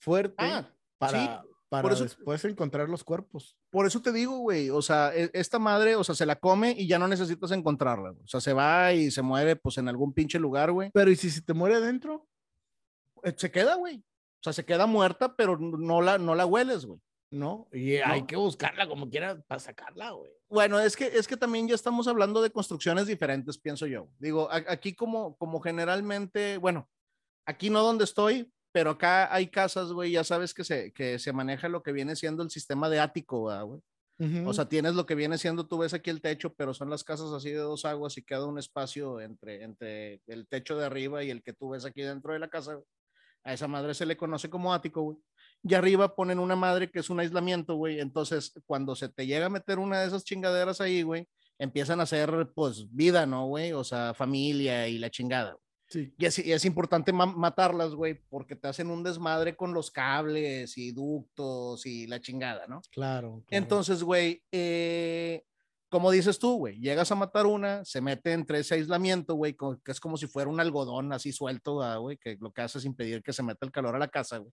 [0.00, 3.56] fuerte Ah, para, para eso- después encontrar los cuerpos.
[3.70, 6.72] por eso te digo, güey, o sea, e- esta madre, o sea, se la come
[6.78, 8.10] y ya no necesitas encontrarla.
[8.10, 10.90] O sea, se va y se muere, pues, en algún pinche lugar, güey.
[10.94, 12.26] Pero ¿y si se te muere adentro?
[13.24, 13.96] Eh, Se queda, güey.
[13.98, 17.00] O sea, se queda muerta, pero no la, no la hueles, güey.
[17.30, 18.26] No, y hay No.
[18.28, 20.30] que buscarla como quiera para sacarla, güey.
[20.48, 24.06] Bueno, es que, es que también ya estamos hablando de construcciones diferentes, pienso yo.
[24.20, 26.88] Digo, a- aquí como, como generalmente, bueno,
[27.44, 31.32] aquí no donde estoy, pero acá hay casas, güey, ya sabes que se, que se
[31.32, 33.80] maneja lo que viene siendo el sistema de ático, ¿verdad, güey.
[34.46, 37.02] O sea, tienes lo que viene siendo, tú ves aquí el techo, pero son las
[37.02, 41.24] casas así de dos aguas y queda un espacio entre, entre el techo de arriba
[41.24, 42.78] y el que tú ves aquí dentro de la casa.
[43.44, 45.16] A esa madre se le conoce como ático, güey.
[45.62, 48.00] Y arriba ponen una madre que es un aislamiento, güey.
[48.00, 51.26] Entonces, cuando se te llega a meter una de esas chingaderas ahí, güey,
[51.58, 53.72] empiezan a hacer, pues, vida, ¿no, güey?
[53.72, 55.52] O sea, familia y la chingada.
[55.52, 55.65] güey.
[55.88, 56.12] Sí.
[56.18, 59.90] Y es, y es importante ma- matarlas, güey, porque te hacen un desmadre con los
[59.90, 62.80] cables y ductos y la chingada, ¿no?
[62.90, 63.42] Claro.
[63.44, 63.44] claro.
[63.50, 65.44] Entonces, güey, eh,
[65.88, 69.92] como dices tú, güey, llegas a matar una, se mete entre ese aislamiento, güey, que
[69.92, 72.84] es como si fuera un algodón así suelto, ah, güey, que lo que hace es
[72.84, 74.52] impedir que se meta el calor a la casa, güey.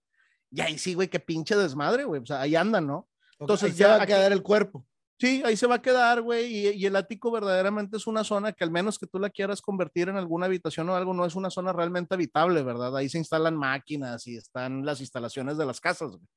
[0.50, 2.22] Y ahí sí, güey, qué pinche desmadre, güey.
[2.22, 3.08] O sea, ahí andan, ¿no?
[3.40, 4.86] entonces ya va a quedar el cuerpo.
[5.24, 6.54] Sí, ahí se va a quedar, güey.
[6.54, 9.62] Y, y el ático verdaderamente es una zona que al menos que tú la quieras
[9.62, 12.94] convertir en alguna habitación o algo, no es una zona realmente habitable, ¿verdad?
[12.94, 16.28] Ahí se instalan máquinas y están las instalaciones de las casas, güey.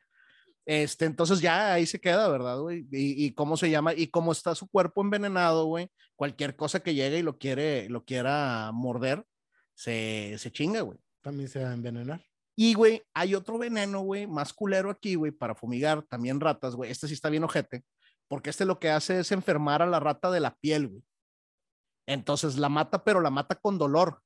[0.66, 2.88] Este, entonces ya ahí se queda, ¿verdad, güey?
[2.90, 5.90] Y, y cómo se llama, y cómo está su cuerpo envenenado, güey.
[6.16, 9.26] Cualquier cosa que llegue y lo quiere, lo quiera morder,
[9.74, 10.98] se, se chinga, güey.
[11.22, 12.24] También se va a envenenar.
[12.56, 16.90] Y, güey, hay otro veneno, güey, más culero aquí, güey, para fumigar también ratas, güey.
[16.90, 17.84] Este sí está bien ojete,
[18.28, 21.04] porque este lo que hace es enfermar a la rata de la piel, güey.
[22.08, 24.22] Entonces la mata, pero la mata con dolor.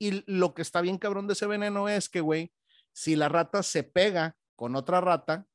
[0.00, 2.52] Y lo que está bien cabrón de ese veneno es que, güey,
[2.92, 5.46] si la rata se pega con otra rata,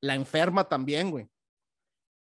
[0.00, 1.28] la enferma también, güey.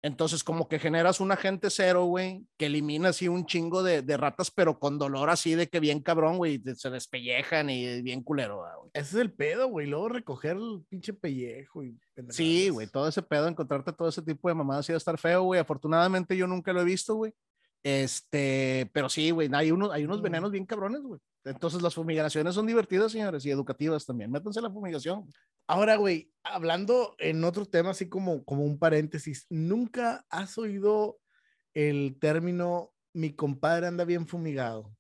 [0.03, 4.17] Entonces, como que generas un agente cero, güey, que elimina así un chingo de, de
[4.17, 8.65] ratas, pero con dolor así de que bien cabrón, güey, se despellejan y bien culero,
[8.65, 8.91] ah, güey.
[8.95, 9.87] Ese es el pedo, güey.
[9.87, 11.99] Luego recoger el pinche pellejo y
[12.31, 15.43] Sí, güey, todo ese pedo, encontrarte todo ese tipo de mamadas va a estar feo,
[15.43, 15.61] güey.
[15.61, 17.33] Afortunadamente yo nunca lo he visto, güey.
[17.83, 21.21] Este, pero sí, güey, hay unos, hay unos venenos bien cabrones, güey.
[21.45, 24.31] Entonces las fumigaciones son divertidas, señores, y educativas también.
[24.31, 25.27] Métanse la fumigación.
[25.67, 31.19] Ahora, güey, hablando en otro tema, así como, como un paréntesis, ¿nunca has oído
[31.75, 34.95] el término mi compadre anda bien fumigado?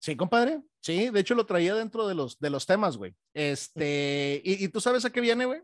[0.00, 0.62] Sí, compadre.
[0.80, 3.14] Sí, de hecho lo traía dentro de los, de los temas, güey.
[3.34, 5.62] Este, ¿y, ¿y, tú sabes a qué viene, güey?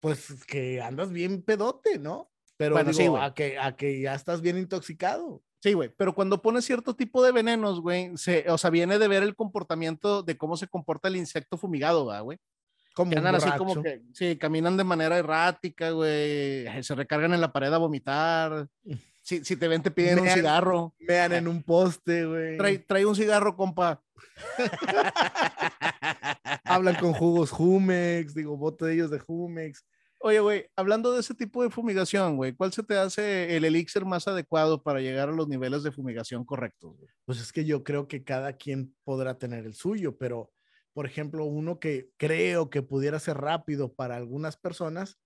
[0.00, 2.30] Pues que andas bien pedote, ¿no?
[2.56, 5.42] Pero bueno, digo, sí, a, que, a que ya estás bien intoxicado.
[5.60, 9.08] Sí, güey, pero cuando pones cierto tipo de venenos, güey, se, o sea, viene de
[9.08, 12.38] ver el comportamiento de cómo se comporta el insecto fumigado, güey.
[12.94, 17.52] Como andan así como que, sí, caminan de manera errática, güey, se recargan en la
[17.52, 18.68] pared a vomitar.
[19.20, 20.94] Si, si te ven, te piden un cigarro.
[20.98, 22.56] Vean en un poste, güey.
[22.56, 24.02] Trae, trae un cigarro, compa.
[26.64, 29.84] Hablan con jugos Jumex, digo, botellos de Jumex.
[30.22, 34.04] Oye, güey, hablando de ese tipo de fumigación, güey, ¿cuál se te hace el elixir
[34.04, 36.94] más adecuado para llegar a los niveles de fumigación correctos?
[37.24, 40.52] Pues es que yo creo que cada quien podrá tener el suyo, pero,
[40.92, 45.18] por ejemplo, uno que creo que pudiera ser rápido para algunas personas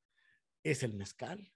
[0.62, 1.52] es el mezcal.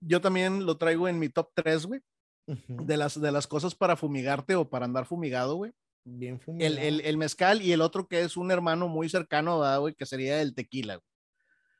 [0.00, 2.00] Yo también lo traigo en mi top 3, güey.
[2.48, 2.84] Uh -huh.
[2.86, 5.70] de, las, de las cosas para fumigarte o para andar fumigado, güey.
[6.04, 6.74] Bien fumigado.
[6.74, 10.06] El, el, el, mezcal y el otro que es un hermano muy cercano, güey, que
[10.06, 10.96] sería el tequila.
[10.96, 11.11] Güey.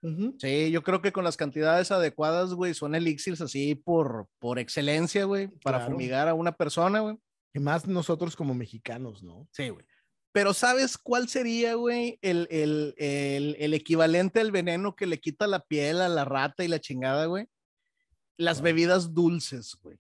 [0.02, 0.34] Uh -huh.
[0.38, 5.24] Sí, yo creo que con las cantidades adecuadas, güey, son elixirs así por, por excelencia,
[5.24, 5.92] güey, para claro.
[5.92, 7.16] fumigar a una persona, güey.
[7.54, 9.48] Y más nosotros como mexicanos, ¿no?
[9.52, 9.84] Sí, güey.
[10.32, 15.46] Pero ¿sabes cuál sería, güey, el, el, el, el, equivalente al veneno que le quita
[15.46, 17.46] la piel a la rata y la chingada, güey?
[18.38, 18.64] Las wow.
[18.64, 19.98] bebidas dulces, güey.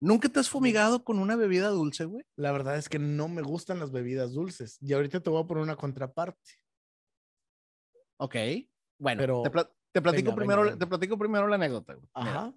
[0.00, 2.24] ¿Nunca te has fumigado con una bebida dulce, güey?
[2.36, 4.78] La verdad es que no me gustan las bebidas dulces.
[4.80, 6.58] Y ahorita te voy a poner una contraparte.
[8.18, 8.36] Ok.
[8.98, 10.78] Bueno, Pero, te, pl te, platico venga, primero, venga.
[10.78, 11.94] te platico primero la anécdota.
[11.94, 12.08] Güey.
[12.14, 12.46] Ajá.
[12.46, 12.54] Mira,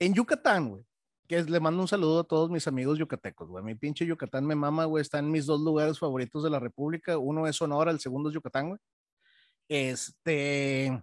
[0.00, 0.84] en Yucatán, güey,
[1.26, 3.64] que es, le mando un saludo a todos mis amigos yucatecos, güey.
[3.64, 5.02] Mi pinche Yucatán me mama, güey.
[5.02, 7.18] Está en mis dos lugares favoritos de la República.
[7.18, 8.80] Uno es Sonora, el segundo es Yucatán, güey.
[9.68, 11.02] Este,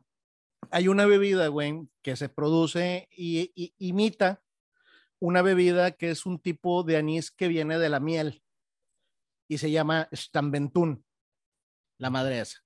[0.71, 4.41] hay una bebida, güey, que se produce y, y, imita
[5.19, 8.43] una bebida que es un tipo de anís que viene de la miel
[9.47, 11.05] y se llama Stambentún,
[11.99, 12.64] la madre esa.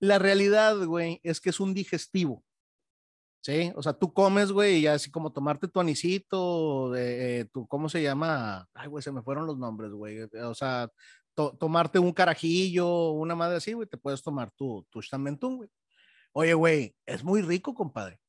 [0.00, 2.44] La realidad, güey, es que es un digestivo.
[3.42, 3.72] ¿Sí?
[3.76, 7.88] O sea, tú comes, güey, y así como tomarte tu anisito, de, eh, tu, ¿cómo
[7.88, 8.68] se llama?
[8.74, 10.22] Ay, güey, se me fueron los nombres, güey.
[10.22, 10.90] O sea,
[11.34, 15.70] to tomarte un carajillo, una madre así, güey, te puedes tomar tu, tu stamentún, güey.
[16.32, 18.20] Oye, güey, es muy rico, compadre.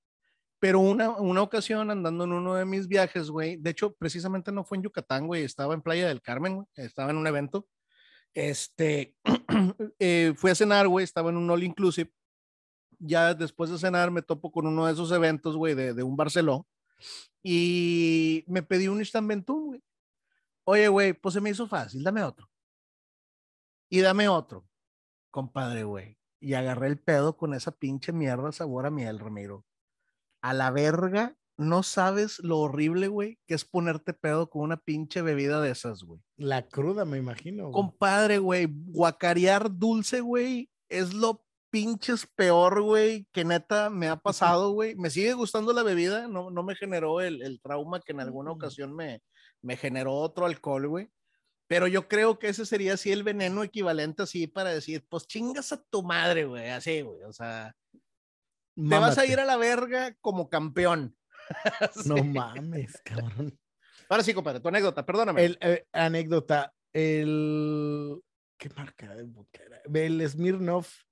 [0.60, 4.64] Pero una, una ocasión andando en uno de mis viajes, güey, de hecho, precisamente no
[4.66, 7.68] fue en Yucatán, güey, estaba en Playa del Carmen, güey, estaba en un evento.
[8.38, 9.16] Este,
[10.00, 12.12] eh, fui a cenar, güey, estaba en un all inclusive
[13.00, 16.16] ya después de cenar me topo con uno de esos eventos, güey, de, de, un
[16.16, 16.68] Barceló
[17.42, 19.84] y me pedí un Istanbentún, güey.
[20.66, 22.48] Oye, güey, pues se me hizo fácil, dame otro.
[23.90, 24.68] Y dame otro,
[25.32, 26.20] compadre, güey.
[26.40, 29.66] Y agarré el pedo con esa pinche mierda sabor a miel, Ramiro.
[30.44, 35.22] A la verga, no sabes lo horrible, güey, que es ponerte pedo con una pinche
[35.22, 36.22] bebida de esas, güey.
[36.38, 37.64] La cruda, me imagino.
[37.64, 37.74] Güey.
[37.74, 44.16] Compadre, güey, guacarear dulce, güey, es lo pinches peor, güey, que neta me ha
[44.62, 44.96] pasado, güey.
[44.96, 48.52] Me sigue gustando la bebida, no, no me generó el, el trauma que en alguna
[48.52, 49.22] ocasión me,
[49.62, 51.10] me generó otro alcohol, güey.
[51.68, 55.74] Pero yo creo que ese sería así el veneno equivalente así para decir, pues chingas
[55.74, 57.76] a tu madre, güey, así, güey, o sea,
[58.76, 58.96] Mámate.
[58.96, 61.17] te vas a ir a la verga como campeón.
[61.94, 62.10] sí.
[62.10, 63.58] No mames, cabrón.
[64.10, 65.44] Ahora sí, compadre, tu anécdota, perdóname.
[65.44, 68.22] El, eh, anécdota, el...
[68.58, 69.82] ¿Qué marca de vodka era?
[69.94, 71.04] El Smirnoff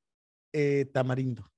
[0.53, 1.51] eh, tamarindo.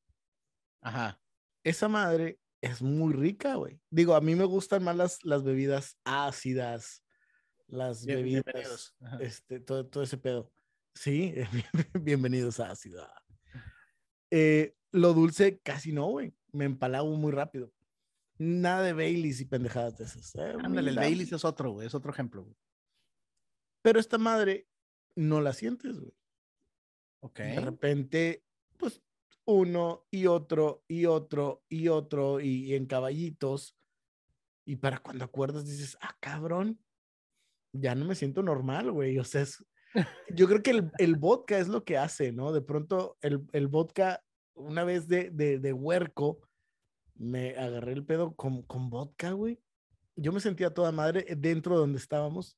[0.82, 1.20] Ajá.
[1.64, 3.80] Esa madre es muy rica, güey.
[3.90, 7.04] Digo, a mí me gustan más las, las bebidas ácidas,
[7.68, 10.52] las Bien, bebidas, este, todo, todo, ese pedo.
[10.94, 11.36] Sí,
[11.94, 13.08] bienvenidos a ácida.
[14.32, 16.34] Eh, lo dulce casi no, güey.
[16.52, 17.72] Me empalago muy rápido.
[18.38, 20.36] Nada de Baileys y pendejadas de esas.
[20.36, 20.56] ¿eh?
[20.64, 22.56] Ándale, el Baileys es otro, güey, es otro ejemplo, güey.
[23.82, 24.68] Pero esta madre
[25.16, 26.14] no la sientes, güey.
[27.22, 27.40] Ok.
[27.40, 28.44] De repente
[28.78, 29.02] pues
[29.46, 33.78] uno y otro y otro y otro y, y, en caballitos.
[34.66, 36.80] Y para cuando acuerdas dices, ah, cabrón,
[37.72, 39.18] ya no me siento normal, güey.
[39.18, 39.66] O sea, es,
[40.36, 42.52] yo creo que el, el, vodka es lo que hace, ¿no?
[42.52, 44.24] De pronto el, el vodka,
[44.54, 46.42] una vez de, de, de, huerco,
[47.18, 49.60] me agarré el pedo con, con vodka, güey.
[50.16, 52.58] Yo me sentía toda madre dentro donde estábamos.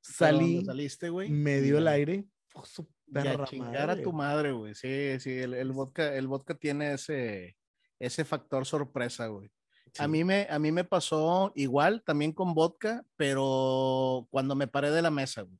[0.00, 1.30] Salí, saliste, güey?
[1.30, 2.26] Me dio el aire.
[2.54, 2.64] Oh,
[3.12, 4.00] perra chingar madre.
[4.00, 4.74] a tu madre, güey.
[4.74, 7.56] Sí, sí, el, el, vodka, el vodka tiene ese,
[7.98, 9.50] ese factor sorpresa, güey.
[9.98, 14.90] A mí me, a mí me pasó igual, también con vodka, pero cuando me paré
[14.90, 15.58] de la mesa, güey.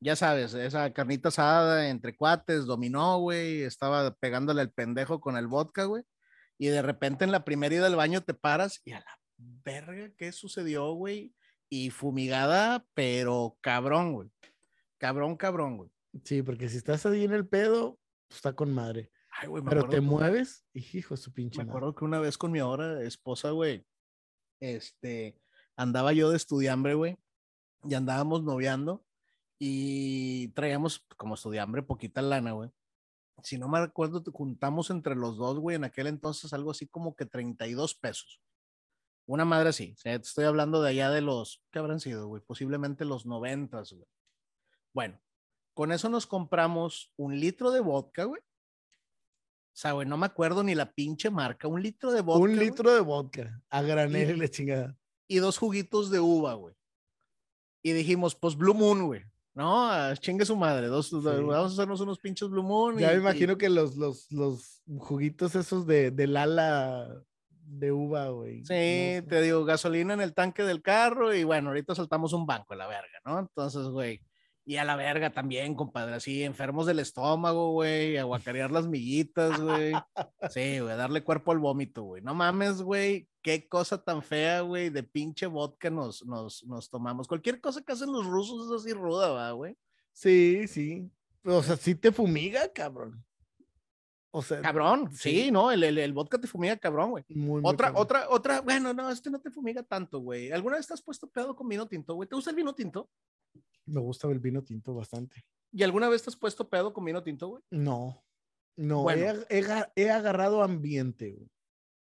[0.00, 5.46] Ya sabes, esa carnita asada entre cuates, dominó, güey, estaba pegándole el pendejo con el
[5.46, 6.02] vodka, güey.
[6.62, 10.10] Y de repente en la primera ida al baño te paras y a la verga,
[10.18, 11.34] ¿qué sucedió, güey?
[11.70, 14.30] Y fumigada, pero cabrón, güey.
[14.98, 15.90] Cabrón, cabrón, güey.
[16.24, 19.10] Sí, porque si estás ahí en el pedo, pues está con madre.
[19.30, 21.78] Ay, güey, me Pero te que- mueves y hijo su pinche Me madre.
[21.78, 23.86] acuerdo que una vez con mi ahora esposa, güey,
[24.60, 25.40] este,
[25.76, 27.16] andaba yo de estudiambre, güey,
[27.88, 29.02] y andábamos noviando
[29.58, 32.70] y traíamos como estudiambre poquita lana, güey.
[33.44, 36.86] Si no me recuerdo, te juntamos entre los dos, güey, en aquel entonces algo así
[36.86, 38.40] como que 32 pesos.
[39.26, 42.26] Una madre así, o sea, te estoy hablando de allá de los, ¿qué habrán sido,
[42.26, 42.42] güey?
[42.42, 44.06] Posiblemente los 90, güey.
[44.92, 45.20] Bueno,
[45.74, 48.40] con eso nos compramos un litro de vodka, güey.
[48.42, 51.68] O sea, güey, no me acuerdo ni la pinche marca.
[51.68, 52.40] Un litro de vodka.
[52.42, 54.98] Un güey, litro de vodka a granel Y- y la chingada.
[55.28, 56.74] y dos juguitos de uva, güey.
[57.82, 59.22] Y dijimos, pues Blue Moon, güey.
[59.60, 60.86] No, ah, chingue su madre.
[60.86, 62.96] Dos, vamos a hacernos unos pinches Blue Moon.
[62.96, 68.28] Ya y- me imagino que los, los, los juguitos esos de, del ala de uva,
[68.30, 68.64] güey.
[68.64, 71.34] sí, no te digo, gasolina en el tanque del carro.
[71.34, 73.38] Y bueno, ahorita saltamos un banco a la verga, ¿no?
[73.38, 74.22] Entonces, güey.
[74.70, 79.92] Y a la verga también, compadre, así, enfermos del estómago, güey, aguacarear las miguitas, güey.
[80.50, 82.22] Sí, güey, darle cuerpo al vómito, güey.
[82.22, 87.26] No mames, güey, qué cosa tan fea, güey, de pinche vodka nos, nos, nos tomamos.
[87.26, 89.76] Cualquier cosa que hacen los rusos es así ruda, va, güey.
[90.12, 91.10] Sí, sí.
[91.44, 93.24] O sea, sí te fumiga, cabrón.
[94.30, 95.50] O sea, Cabrón, sí, Sí.
[95.50, 95.72] ¿no?
[95.72, 97.24] El, el, el vodka te fumiga, cabrón, güey.
[97.30, 98.02] muy, muy Otra, cabrón.
[98.04, 100.52] otra, otra, bueno, no, este no te fumiga tanto, güey.
[100.52, 102.28] ¿Alguna vez te has puesto pedo con vino tinto, güey?
[102.28, 103.10] ¿Te gusta el vino tinto?
[103.90, 105.44] Me gusta el vino tinto bastante.
[105.72, 107.62] ¿Y alguna vez te has puesto pedo con vino tinto, güey?
[107.70, 108.22] No,
[108.76, 109.42] no, Bueno.
[109.48, 109.64] he, he
[109.96, 111.48] he agarrado ambiente, güey.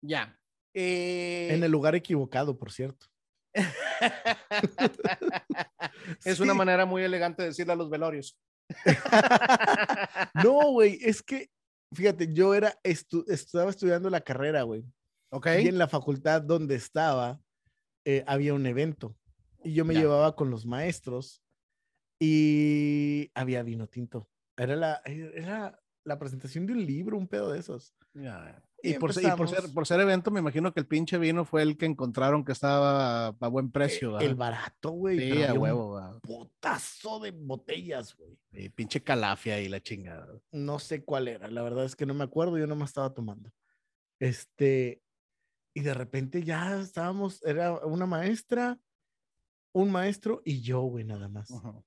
[0.03, 0.39] Ya.
[0.75, 3.07] Eh, En el lugar equivocado, por cierto.
[6.25, 8.39] es una manera muy elegante de decirle a los velorios.
[10.45, 11.51] No, güey, es que,
[11.95, 14.85] fíjate, yo era, estu- estaba estudiando la carrera, güey.
[15.33, 15.47] ¿Ok?
[15.63, 17.41] Y en la facultad donde estaba,
[18.05, 19.17] eh, había un evento.
[19.63, 20.01] Y yo me Ya.
[20.01, 21.43] llevaba con los maestros
[22.21, 24.29] y había vino tinto.
[24.57, 27.95] Era la, era la presentación de un libro, un pedo de esos.
[28.15, 28.63] Ya.
[28.83, 31.19] Y Y, por, ser- y por, ser, por ser evento, me imagino que el pinche
[31.19, 34.19] vino fue el que encontraron que estaba a buen precio.
[34.21, 34.37] Eh, el ¿verdad?
[34.37, 35.19] barato, güey.
[35.19, 36.19] Sí, a un huevo, ¿verdad?
[36.21, 38.39] Putazo de botellas, güey.
[38.53, 40.27] Y pinche calafia y la chingada.
[40.53, 43.13] No sé cuál era, la verdad es que no me acuerdo, yo no me estaba
[43.15, 43.51] tomando.
[44.19, 45.03] Este,
[45.75, 48.79] y de repente ya estábamos, era una maestra,
[49.73, 51.51] un maestro y yo, güey, nada más.
[51.51, 51.85] Ujú.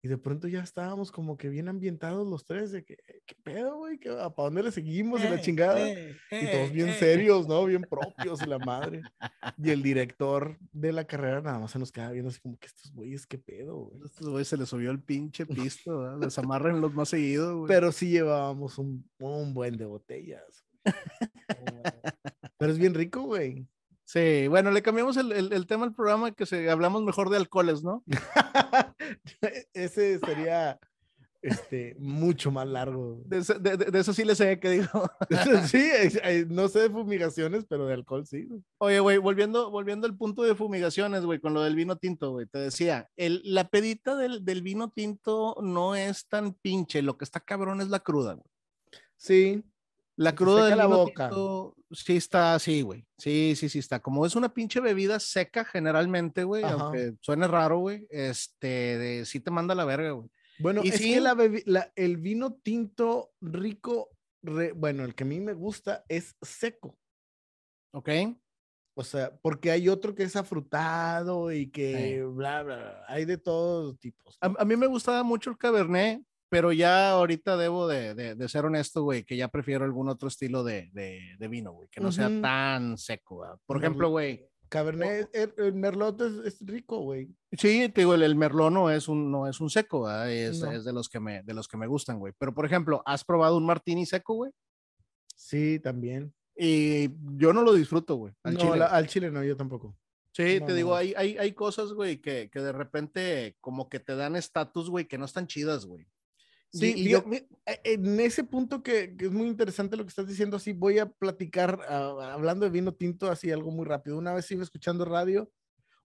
[0.00, 3.78] Y de pronto ya estábamos como que bien ambientados los tres, de que, ¿qué pedo,
[3.78, 3.98] güey?
[3.98, 5.20] ¿Qué- ¿Para dónde le seguimos?
[5.20, 5.88] y la Eh, chingada.
[5.90, 6.96] eh, y todos eh, bien eh.
[6.98, 7.64] serios, ¿no?
[7.64, 9.02] Bien propios la madre.
[9.58, 12.68] Y el director de la carrera nada más se nos queda viendo así como que
[12.68, 14.02] estos güeyes, ¿qué pedo, güey?
[14.04, 15.44] Estos güeyes se les subió el pinche
[15.86, 16.18] pisto, ¿verdad?
[16.20, 17.68] Les amarran los más seguidos, güey.
[17.68, 20.64] Pero sí llevábamos un, un buen de botellas.
[22.58, 23.66] Pero es bien rico, güey.
[24.10, 27.36] Sí, bueno, le cambiamos el, el- el tema al programa que se, hablamos mejor de
[27.36, 28.02] alcoholes, ¿no?
[29.74, 30.78] Ese sería
[31.42, 33.20] este, mucho más largo.
[33.26, 33.36] De,
[33.98, 34.88] eso sí le sé que digo.
[35.66, 38.48] sí, es- no sé de fumigaciones, pero de alcohol sí.
[38.78, 42.46] Oye, güey, volviendo, volviendo al punto de fumigaciones, güey, con lo del vino tinto, güey,
[42.46, 47.26] te decía, el, la pedita del, del vino tinto no es tan pinche, lo que
[47.26, 48.46] está cabrón es la cruda, güey.
[49.18, 49.62] Sí,
[50.18, 51.28] La cruda del la boca.
[51.28, 53.06] tinto sí está así, güey.
[53.18, 54.00] Sí, sí, sí está.
[54.00, 58.66] Como es una pinche bebida seca generalmente, güey, aunque suene raro, güey, este,
[58.98, 60.28] de, sí te manda la verga, güey.
[60.58, 61.14] Bueno, Y es sí.
[61.14, 61.34] que la
[61.66, 64.10] la- el vino tinto rico,
[64.42, 66.98] re- bueno, el que a mí me gusta es seco.
[67.94, 68.08] ¿Ok?
[68.96, 73.04] O sea, porque hay otro que es afrutado y que bla, bla, bla.
[73.06, 74.36] Hay de todos tipos.
[74.40, 78.64] A mí me gustaba mucho el Cabernet, pero ya ahorita debo de, de- de ser
[78.64, 82.28] honesto, güey, que ya prefiero algún otro estilo de, de- vino, güey, que no sea
[82.28, 82.40] Ujú.
[82.40, 83.40] tan seco.
[83.40, 83.58] ¿verdad?
[83.66, 87.28] Por ejemplo, güey, Cabernet, el, el Merlot es, es rico, güey.
[87.52, 90.30] sí, te digo, el, el Merlot no es un, no es un seco, ¿verdad?
[90.30, 90.70] Es, No.
[90.72, 92.34] es de, los que me, de los que me gustan, güey.
[92.38, 94.52] Pero, por ejemplo, ¿has probado un martini seco, güey?
[95.34, 96.34] Sí, también.
[96.56, 98.34] Y yo no lo disfruto, güey.
[98.42, 98.76] al no, chile.
[98.78, 99.96] la- al chile no, yo tampoco.
[100.32, 100.76] Sí, no, te no.
[100.76, 104.90] digo, hay, hay, hay cosas, güey, que, que de repente como que te dan estatus,
[104.90, 106.06] güey, que no están chidas, güey.
[106.70, 110.26] Sí, y yo- eh, en ese punto que, que es muy interesante lo que estás
[110.28, 114.18] diciendo, así voy a platicar, ah, hablando de vino tinto, así algo muy rápido.
[114.18, 115.50] Una vez iba escuchando radio,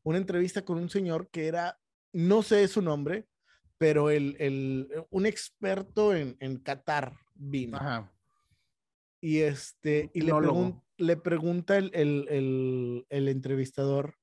[0.03, 1.79] una entrevista con un señor que era,
[2.13, 3.27] no sé su nombre,
[3.77, 7.77] pero el, el, un experto en, en catar vino.
[7.77, 8.13] Ajá.
[9.19, 14.15] Y, este, y le, pregun- le pregunta el, el, el, entrevistador,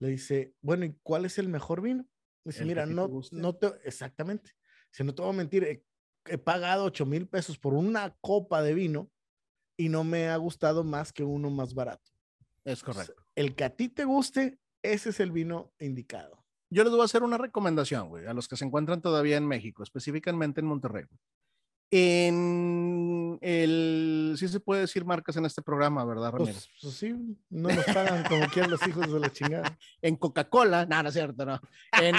[0.00, 2.06] le dice, bueno, ¿y cuál es el mejor vino?
[2.44, 3.36] Dice, mira, no, guste".
[3.36, 4.52] no te, exactamente.
[4.92, 5.84] Dice, no te voy a mentir, he,
[6.26, 9.10] he pagado 8 mil pesos por una copa de vino
[9.76, 12.10] y no me ha gustado más que uno más barato.
[12.64, 13.24] Es correcto.
[13.34, 16.44] El que a ti te guste, ese es el vino indicado.
[16.70, 19.46] Yo les voy a hacer una recomendación, güey, a los que se encuentran todavía en
[19.46, 21.04] México, específicamente en Monterrey.
[21.04, 21.20] güey.
[21.90, 26.68] En el, sí se puede decir marcas en este programa, ¿verdad, Ramírez?
[26.68, 27.14] Pues, pues sí,
[27.48, 29.78] no nos pagan como quieran los hijos de la chingada.
[30.02, 31.60] en Coca-Cola, no, no es cierto, no.
[32.02, 32.16] En,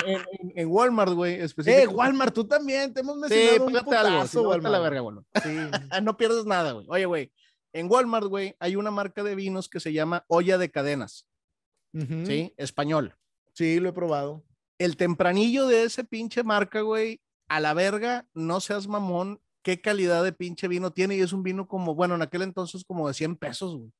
[0.55, 1.87] en, Walmart, güey, Eh.
[1.87, 4.79] Walmart, tú también, te hemos Sí, mencionado un algo, si putazo, no, vete a la
[4.79, 4.83] Walmart.
[4.83, 5.27] verga, Walmart.
[5.43, 5.57] Sí.
[6.03, 6.85] No pierdes nada, güey.
[6.89, 7.31] Oye, güey,
[7.73, 11.27] en Walmart, güey, hay una marca de vinos que se llama Olla de Cadenas.
[11.93, 12.53] ¿sí?
[12.57, 13.15] Español.
[13.53, 14.43] Sí, lo he probado.
[14.77, 20.23] El tempranillo de ese pinche marca, güey, a la verga, no seas mamón, qué calidad
[20.23, 23.13] de pinche vino tiene y es un vino como, bueno, en aquel entonces como de
[23.13, 23.91] 100 pesos, güey.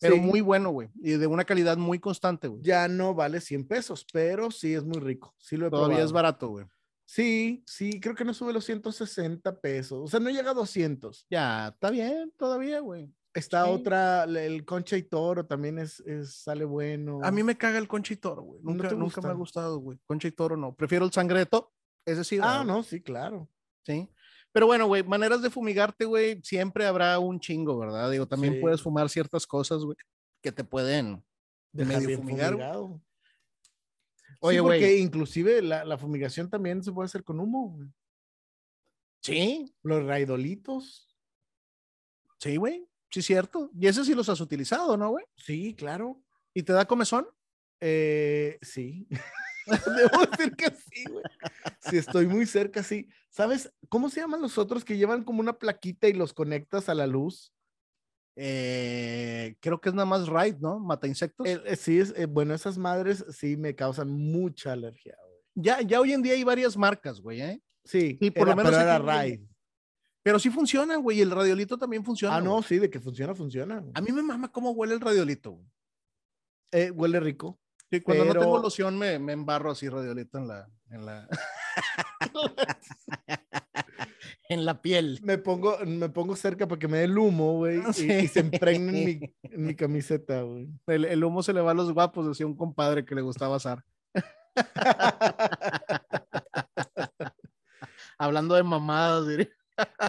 [0.00, 0.20] Pero Sí.
[0.20, 2.60] muy bueno, güey, y de una calidad muy constante, güey.
[2.64, 5.32] Ya no vale 100 pesos, pero sí es muy rico.
[5.38, 6.14] Sí lo he Todavía es probado.
[6.14, 6.66] barato, güey.
[7.04, 10.00] Sí, sí, creo que no sube los 160 pesos.
[10.02, 11.24] O sea, no llega a 200.
[11.30, 13.08] Ya, está bien, todavía, güey.
[13.32, 13.70] Está Sí.
[13.70, 17.20] otra, el Concha y Toro también es, es- sale bueno.
[17.22, 18.60] A mí me caga el concha y toro, güey.
[18.64, 19.60] ¿No Nunca, te nunca me ha gusta?
[19.60, 19.98] gustado, güey.
[20.04, 20.74] Concha y toro no.
[20.74, 21.72] Prefiero el sangreto.
[22.04, 22.38] Ese sí.
[22.42, 23.48] Ah, no, sí, claro.
[23.84, 24.08] Sí.
[24.52, 28.10] Pero bueno, güey, maneras de fumigarte, güey, siempre habrá un chingo, ¿verdad?
[28.10, 28.60] Digo, también Sí.
[28.60, 29.96] puedes fumar ciertas cosas, güey,
[30.42, 31.22] que te pueden
[31.72, 32.52] Dejar medio fumigar.
[32.52, 33.00] fumigado.
[34.40, 34.78] Oye, sí, güey.
[34.80, 37.70] porque inclusive la, la fumigación también se puede hacer con humo.
[37.76, 37.88] güey.
[39.20, 41.14] Sí, Los raidolitos.
[42.38, 42.88] sí, güey.
[43.10, 43.70] Sí, cierto.
[43.78, 45.24] Y ese sí los has utilizado, ¿no, güey?
[45.36, 46.22] Sí, claro.
[46.54, 47.26] ¿Y te da comezón?
[47.80, 49.08] Eh, sí.
[50.12, 51.24] Debo decir que sí, güey.
[51.80, 53.08] Si estoy muy cerca, sí.
[53.30, 56.94] ¿Sabes cómo se llaman los otros que llevan como una plaquita y los conectas a
[56.94, 57.52] la luz?
[58.40, 60.78] Eh, creo que es nada más Raid, ¿no?
[60.78, 61.46] Mata insectos.
[61.46, 65.16] Eh, eh, sí, es, bueno, esas madres sí me causan mucha alergia.
[65.20, 65.38] güey.
[65.54, 67.60] Ya, ya hoy en día hay varias marcas, güey, ¿eh?
[67.84, 69.40] Sí, por lo era- menos pero era Raid.
[70.22, 71.20] Pero sí funcionan, güey.
[71.20, 72.36] El radiolito también funciona.
[72.36, 72.62] Ah, no, güey.
[72.64, 73.78] sí, de que funciona, funciona.
[73.80, 73.92] güey.
[73.94, 75.66] A mí me mama cómo huele el radiolito, güey.
[76.70, 77.58] Eh, huele rico.
[77.90, 81.26] Sí, cuando no tengo loción me, me embarro así radiolito en la, en la,
[84.50, 85.18] en la piel.
[85.22, 88.88] Me pongo, me pongo cerca para que me dé el humo, güey, y- se impregne
[88.88, 89.20] en mi,
[89.54, 90.68] en mi camiseta, güey.
[90.86, 93.56] El, el humo se le va a los guapos, decía un compadre que le gustaba
[93.56, 93.82] asar.
[98.18, 99.48] Hablando de mamadas, diría.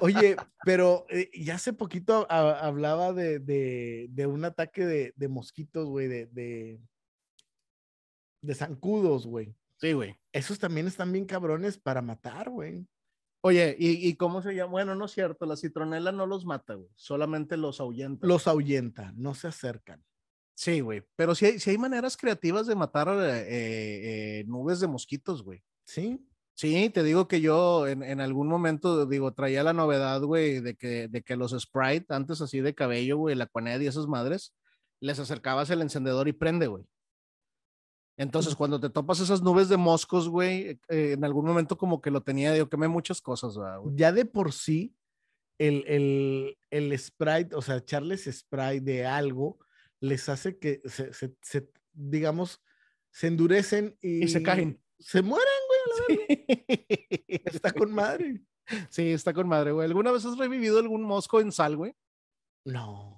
[0.02, 5.28] Oye, pero eh, ya hace poquito a- hablaba de, de, de un ataque de, de
[5.28, 6.80] mosquitos, güey, de,
[8.42, 9.56] de, zancudos, güey.
[9.78, 10.20] Sí, güey.
[10.32, 12.86] Esos también están bien cabrones para matar, güey.
[13.42, 14.72] Oye, ¿y, ¿y cómo se llama?
[14.72, 16.90] Bueno, no es cierto, la citronela no los mata, güey.
[16.96, 18.28] Solamente los ahuyenta.
[18.28, 20.04] Los ahuyenta, no se acercan.
[20.60, 21.04] Sí, güey.
[21.16, 25.64] Pero sí hay, sí hay maneras creativas de matar eh, eh, nubes de mosquitos, güey.
[25.86, 26.20] ¿Sí?
[26.54, 30.76] Sí, te digo que yo en, en algún momento, digo, traía la novedad, güey, de
[30.76, 34.54] que, de que los Sprite, antes así de cabello, güey, la Quaned y esas madres,
[35.00, 36.84] les acercabas el encendedor y prende, güey.
[38.20, 42.12] Entonces, cuando te topas esas nubes de moscos, güey, eh, en algún momento como que
[42.12, 43.96] lo tenía, digo, quemé muchas cosas, ¿verdad, güey.
[43.96, 44.94] Ya de por sí,
[45.58, 49.58] el, el, el Sprite, o sea, echarles spray de algo,
[50.02, 52.62] les hace que se, se- se, digamos,
[53.12, 54.82] se endurecen y, Y se caen.
[55.00, 55.80] Se mueren, güey.
[55.80, 56.66] a la verga.
[57.46, 58.42] Está con madre.
[58.90, 59.88] Sí, está con madre, güey.
[59.88, 61.96] ¿Alguna vez has revivido algún mosco en sal, güey?
[62.66, 63.16] No.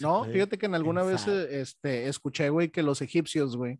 [0.00, 1.46] No, fíjate que en alguna vez sal.
[1.50, 3.78] eh, este, escuché, güey, que los egipcios, güey,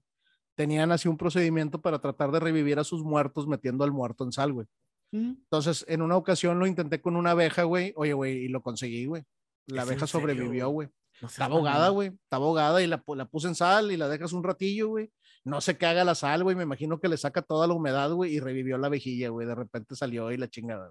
[0.58, 4.32] tenían así un procedimiento para tratar de revivir a sus muertos metiendo al muerto en
[4.32, 4.66] sal, güey.
[5.12, 5.34] Mm.
[5.44, 7.92] Entonces, en una ocasión lo intenté con una abeja, güey.
[7.94, 9.22] Oye, güey, y lo conseguí, güey.
[9.66, 10.88] La ¿Es en abeja sobrevivió, güey?
[11.22, 12.08] No Está abogada, güey.
[12.08, 15.12] Está abogada y la, la puse en sal y la dejas un ratillo, güey.
[15.44, 16.56] No sé qué haga la sal, güey.
[16.56, 19.46] Me imagino que le saca toda la humedad, güey, y revivió la vejilla, güey.
[19.46, 20.90] De repente salió y la chingada.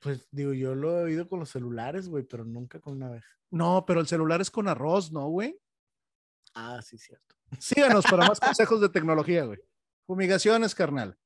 [0.00, 3.28] Pues digo, yo lo he oído con los celulares, güey, pero nunca con una abeja.
[3.50, 5.58] No, pero el celular es con arroz, ¿no, güey?
[6.54, 7.35] Ah, sí, cierto.
[7.58, 9.58] Síganos para más consejos de tecnología, güey.
[10.06, 11.16] Fumigaciones, carnal.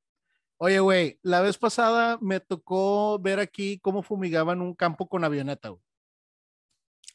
[0.57, 5.69] Oye, güey, la vez pasada me tocó ver aquí cómo fumigaban un campo con avioneta,
[5.69, 5.81] güey.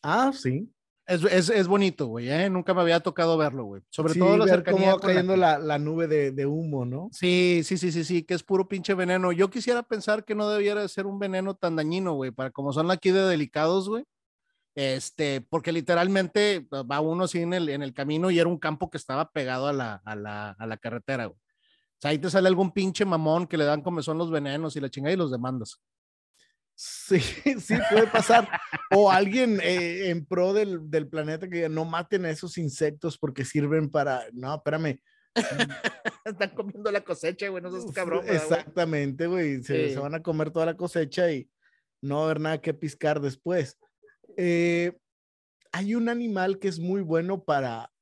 [0.03, 0.69] Ah, sí.
[1.07, 2.51] Es, es, es bonito, güey, ¿eh?
[2.51, 3.83] Nunca me había tocado verlo, güey.
[3.91, 6.85] Sobre Sí, todo la ver cercanía cómo va cayendo la, la nube de, de humo,
[6.85, 7.09] ¿no?
[7.13, 9.31] Sí, sí, sí, sí, sí, que es puro pinche veneno.
[9.31, 12.73] Yo quisiera pensar que no debiera de ser un veneno tan dañino, güey, para como
[12.73, 14.05] son aquí de delicados, güey.
[14.77, 18.91] Este, porque literalmente va uno así en el, en el camino y era un campo
[18.91, 21.39] que estaba pegado a la, a la, a la carretera, güey.
[21.39, 24.77] O sea, ahí te sale algún pinche mamón que le dan como son los venenos
[24.77, 25.81] y la chingada y los demandas.
[26.75, 27.19] Sí,
[27.59, 28.51] sí, puede pasar.
[28.95, 33.47] O alguien eh, en pro del, del, planeta que no maten a esos insectos porque
[33.47, 34.27] sirven para.
[34.35, 35.01] No, espérame.
[36.27, 38.27] Están comiendo la cosecha, güey, no seas cabrón.
[38.29, 39.63] Exactamente, güey.
[39.63, 41.49] Se, se, van a comer toda la cosecha y
[42.03, 43.79] no va a haber nada que piscar después.
[44.37, 44.97] Eh,
[45.73, 47.93] hay un animal que es muy bueno para.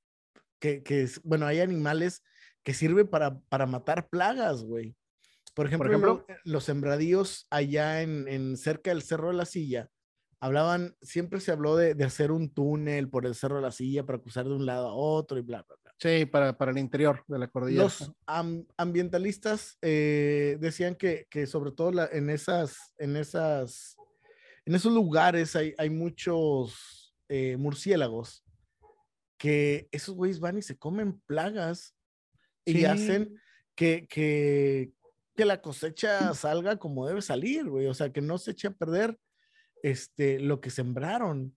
[0.60, 2.22] Que, que es, bueno, hay animales
[2.62, 4.96] que sirven para, para matar plagas, güey.
[5.54, 9.88] Por ejemplo, los sembradíos allá en, cerca del Cerro de la Silla,
[10.40, 14.18] hablaban, siempre se habló de, hacer un túnel por el Cerro de la Silla para
[14.18, 15.94] cruzar de un lado a otro y bla, bla, bla.
[15.96, 17.84] Sí, para, para el interior de la cordillera.
[17.84, 18.12] Los
[18.76, 23.96] ambientalistas eh, decían que, sobre todo en, esas, en, esas,
[24.66, 28.44] en esos lugares hay, hay muchos eh, murciélagos
[29.38, 31.94] que esos güeyes van y se comen plagas
[32.64, 33.38] y hacen
[33.74, 34.92] que, que,
[35.36, 37.86] que la cosecha salga como debe salir, güey.
[37.86, 39.18] O sea, que no se eche a perder
[39.82, 41.54] este, lo que sembraron.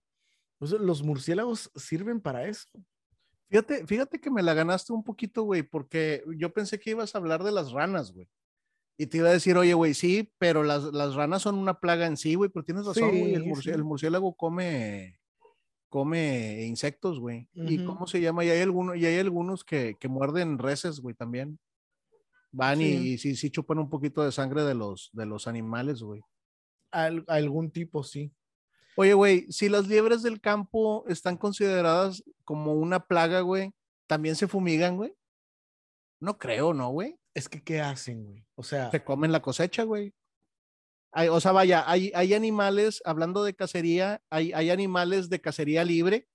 [0.60, 2.68] los murciélagos sirven para eso.
[3.48, 7.18] Fíjate, fíjate que me la ganaste un poquito, güey, porque yo pensé que ibas a
[7.18, 8.28] hablar de las ranas, güey.
[9.00, 12.06] Y te iba a decir, oye, güey, sí, pero las, las, ranas son una plaga
[12.06, 13.32] en sí, güey, pero tienes razón, güey.
[13.32, 15.20] El, murciélago come,
[15.88, 17.48] come insectos, güey.
[17.54, 18.44] ¿Y cómo se llama?
[18.44, 21.60] Y hay, algunos, y hay algunos que, que muerden reses, güey, también.
[22.50, 26.22] Van y, sí, sí chupan un poquito de sangre de los, de los animales, güey.
[26.90, 28.32] algún tipo, sí.
[28.96, 33.72] Oye, güey, si las liebres del campo están consideradas como una plaga, güey,
[34.08, 35.14] ¿también se fumigan, güey?
[36.18, 37.16] No creo, ¿no, güey?
[37.38, 38.44] Es que, ¿qué hacen, güey?
[38.56, 38.90] O sea.
[38.90, 40.12] Se comen la cosecha, güey.
[41.12, 46.28] o sea, vaya, hay, hay animales, hablando de cacería, hay, hay animales de cacería libre.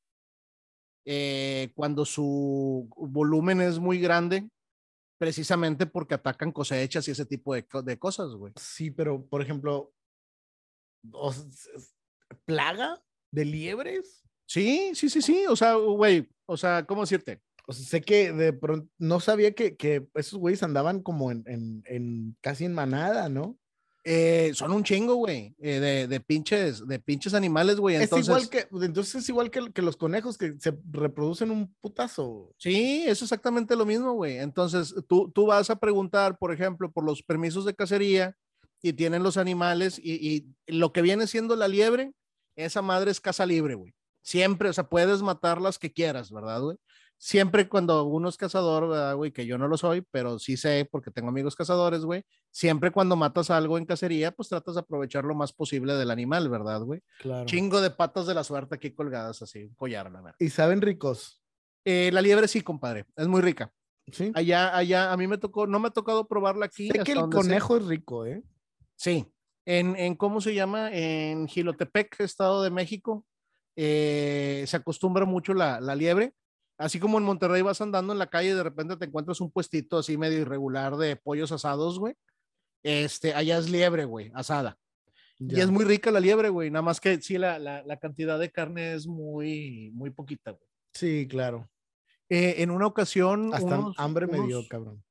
[1.05, 4.49] Eh, cuando su volumen es muy grande,
[5.17, 8.53] precisamente porque atacan cosechas y ese tipo de, de cosas, güey.
[8.55, 9.93] Sí, pero por ejemplo,
[12.45, 14.23] ¿plaga de liebres?
[14.47, 15.45] Sí, sí, sí, sí.
[15.49, 17.41] O sea, güey, o sea, ¿cómo decirte?
[17.65, 21.43] O sea, sé que de pronto no sabía que, que esos güeyes andaban como en,
[21.47, 23.57] en, en, casi en manada, ¿no?
[24.05, 27.95] Eh, son un chingo, güey, eh, de, de, pinches, de pinches animales, güey.
[27.95, 31.73] Entonces, es igual que, entonces es igual que, que, los conejos que se reproducen un
[31.79, 32.53] putazo.
[32.57, 34.39] Sí, es exactamente lo mismo, güey.
[34.39, 38.35] Entonces, tú, tú vas a preguntar, por ejemplo, por los permisos de cacería
[38.81, 42.11] y tienen los animales y, y lo que viene siendo la liebre,
[42.57, 43.93] esa madre es casa libre, güey.
[44.21, 46.77] Siempre, o sea, puedes matar las que quieras, ¿verdad, güey?
[47.23, 51.09] Siempre cuando uno es cazador, güey, que yo no lo soy, pero sí sé porque
[51.09, 55.33] tengo amigos cazadores, güey, siempre cuando matas algo en cacería, pues tratas de aprovechar lo
[55.33, 57.01] más posible del animal, ¿verdad, güey?
[57.19, 57.45] Claro.
[57.45, 60.35] Chingo de patas de la suerte aquí colgadas así, un collar, la verdad.
[60.37, 61.41] ¿Y saben ricos?
[61.85, 63.71] Eh, la liebre sí, compadre, es muy rica.
[64.11, 64.33] Sí.
[64.35, 66.89] Allá, allá, a mí me tocó, no me ha tocado probarla aquí.
[66.89, 68.43] Sé que el conejo es rico, ¿eh?
[68.97, 69.31] Sí.
[69.65, 70.89] En, en, ¿cómo se llama?
[70.91, 73.25] En Gilotepec, Estado de México,
[73.77, 76.33] eh, se acostumbra mucho la, la liebre
[76.83, 79.49] Así como en Monterrey vas andando en la calle y de repente te encuentras un
[79.49, 82.13] puestito así medio irregular de pollos asados, güey.
[82.83, 84.77] Este, allá es liebre, güey, asada.
[85.39, 86.69] Y es muy rica la liebre, güey.
[86.69, 90.67] Nada más que sí, la, la, la cantidad de carne es muy, muy poquita, güey.
[90.93, 91.69] Sí, claro.
[92.27, 93.53] Eh, en una ocasión.
[93.53, 95.01] Hasta hambre me dio, cabrón.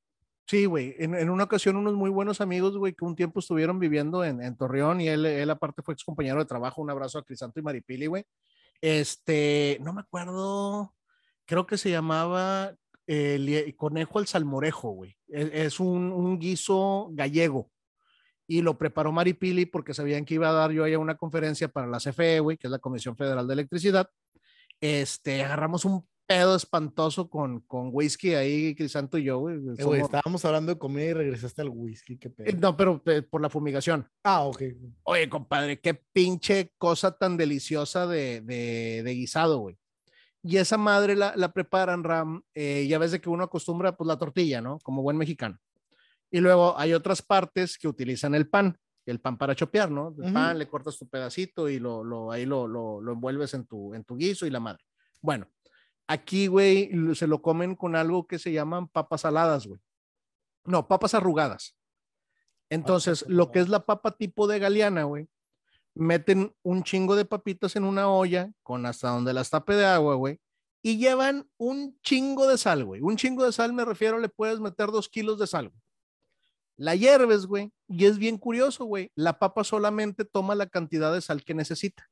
[0.46, 0.94] Sí, güey.
[0.98, 4.42] En, en, una ocasión, unos muy buenos amigos, güey, que un tiempo estuvieron viviendo en,
[4.42, 6.82] en Torreón y él, él, aparte, fue ex compañero de trabajo.
[6.82, 8.26] Un abrazo a Crisanto y Maripili, güey.
[8.82, 10.92] Este, no me acuerdo
[11.46, 12.74] creo que se llamaba
[13.06, 15.16] el conejo al salmorejo, güey.
[15.28, 17.70] E, es, un, un, guiso gallego.
[18.46, 21.86] Y lo preparó Maripili porque sabían que iba a dar yo ahí una conferencia para
[21.86, 24.08] la CFE, güey, que es la Comisión Federal de Electricidad.
[24.80, 29.56] Este, agarramos un pedo espantoso con, con whisky ahí, Crisanto y yo, güey.
[29.56, 32.58] Eh, estábamos hablando de comida y regresaste al whisky, qué pedo.
[32.58, 34.08] No, pero eh, por la fumigación.
[34.24, 34.62] Ah, ok.
[35.04, 39.78] Oye, compadre, qué pinche cosa tan deliciosa de, de, de guisado, güey
[40.42, 44.08] y esa madre la, la preparan, Ram, eh, ya ves de que uno acostumbra pues
[44.08, 44.78] la tortilla, ¿no?
[44.80, 45.58] Como buen mexicano.
[46.30, 48.76] Y luego hay otras partes que utilizan el pan,
[49.06, 50.14] el pan para chopear, ¿no?
[50.18, 53.66] El pan, le cortas tu pedacito y lo, lo ahí lo, lo, lo, envuelves en
[53.66, 54.82] tu, en tu guiso y la madre.
[55.20, 55.46] Bueno,
[56.08, 59.80] aquí, güey, se lo comen con algo que se llaman papas saladas, güey.
[60.64, 61.76] No, papas arrugadas.
[62.70, 65.28] Entonces, lo que es la papa tipo de galeana, güey,
[65.94, 70.14] meten un chingo de papitas en una olla con hasta donde las tape de agua,
[70.14, 70.40] güey,
[70.82, 73.00] y llevan un chingo de sal, güey.
[73.00, 75.72] Un chingo de sal me refiero, le puedes meter dos kilos de sal.
[76.76, 79.12] La hierves, güey, y es bien curioso, güey.
[79.14, 82.10] La papa solamente toma la cantidad de sal que necesita.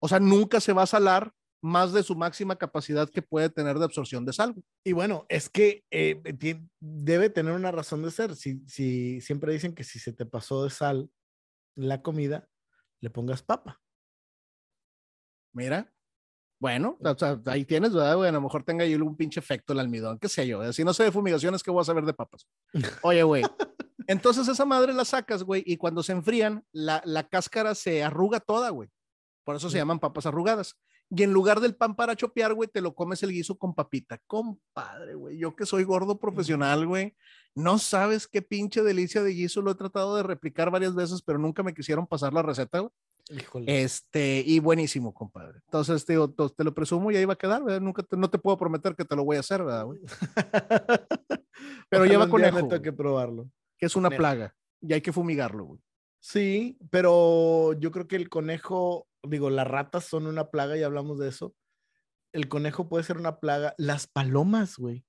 [0.00, 1.32] O sea, nunca se va a salar
[1.62, 4.54] más de su máxima capacidad que puede tener de absorción de sal.
[4.84, 6.20] Y bueno, es que eh,
[6.80, 8.36] debe tener una razón de ser.
[8.36, 11.10] Si, si siempre dicen que si se te pasó de sal
[11.76, 12.48] la comida,
[13.02, 13.80] le pongas papa.
[15.52, 15.92] Mira.
[16.58, 18.16] Bueno, o sea, ahí tienes, ¿verdad?
[18.16, 18.28] Güey?
[18.28, 20.72] A lo mejor tenga ahí un pinche efecto el almidón, qué sé yo.
[20.72, 22.46] Si no sé de fumigaciones, ¿qué voy a saber de papas?
[23.02, 23.42] Oye, güey.
[24.06, 28.38] Entonces esa madre la sacas, güey, y cuando se enfrían, la, la cáscara se arruga
[28.38, 28.88] toda, güey.
[29.44, 30.76] Por eso se llaman papas arrugadas.
[31.14, 34.18] Y en lugar del pan para chopear, güey, te lo comes el guiso con papita.
[34.26, 35.36] Compadre, güey.
[35.36, 37.14] Yo que soy gordo profesional, güey.
[37.54, 39.60] No sabes qué pinche delicia de guiso.
[39.60, 42.92] Lo he tratado de replicar varias veces, pero nunca me quisieron pasar la receta, güey.
[43.30, 43.82] Híjole.
[43.82, 45.60] Este, y buenísimo, compadre.
[45.66, 47.80] Entonces, te, digo, te lo presumo y ahí va a quedar, ¿verdad?
[47.82, 50.00] Nunca te- no te puedo prometer que te lo voy a hacer, ¿verdad, güey?
[51.88, 53.48] Pero Ojalá lleva conejo, toque probarlo.
[53.78, 54.18] Que es una conejo.
[54.20, 55.80] plaga y hay que fumigarlo, güey.
[56.22, 61.18] Sí, pero yo creo que el conejo, digo, las ratas son una plaga y hablamos
[61.18, 61.52] de eso.
[62.32, 63.74] El conejo puede ser una plaga.
[63.76, 65.04] Las palomas, güey.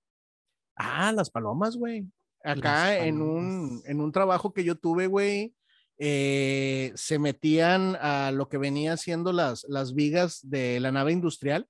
[0.75, 2.07] Ah, las palomas, güey.
[2.43, 5.53] Acá en un, en un trabajo que yo tuve, güey,
[5.99, 11.67] eh, se metían a lo que venía siendo las, las vigas de la nave industrial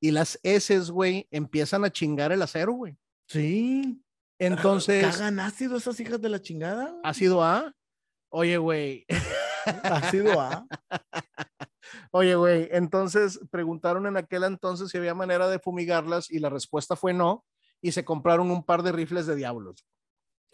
[0.00, 2.96] y las heces, güey, empiezan a chingar el acero, güey.
[3.28, 4.02] Sí.
[4.40, 6.90] Entonces, ¿Cagan ácido esas hijas de la chingada?
[6.90, 7.00] güey?
[7.04, 7.72] ácido A.
[8.30, 9.06] Oye, güey,
[9.84, 10.66] Ácido A.
[12.12, 16.96] oye, güey, entonces preguntaron en aquel entonces si había manera de fumigarlas y la respuesta
[16.96, 17.44] fue no
[17.80, 19.86] y se compraron un par de rifles de diablos,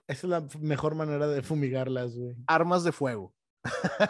[0.07, 2.37] Esa es la mejor manera de fumigarlas, güey.
[2.47, 3.35] armas de fuego.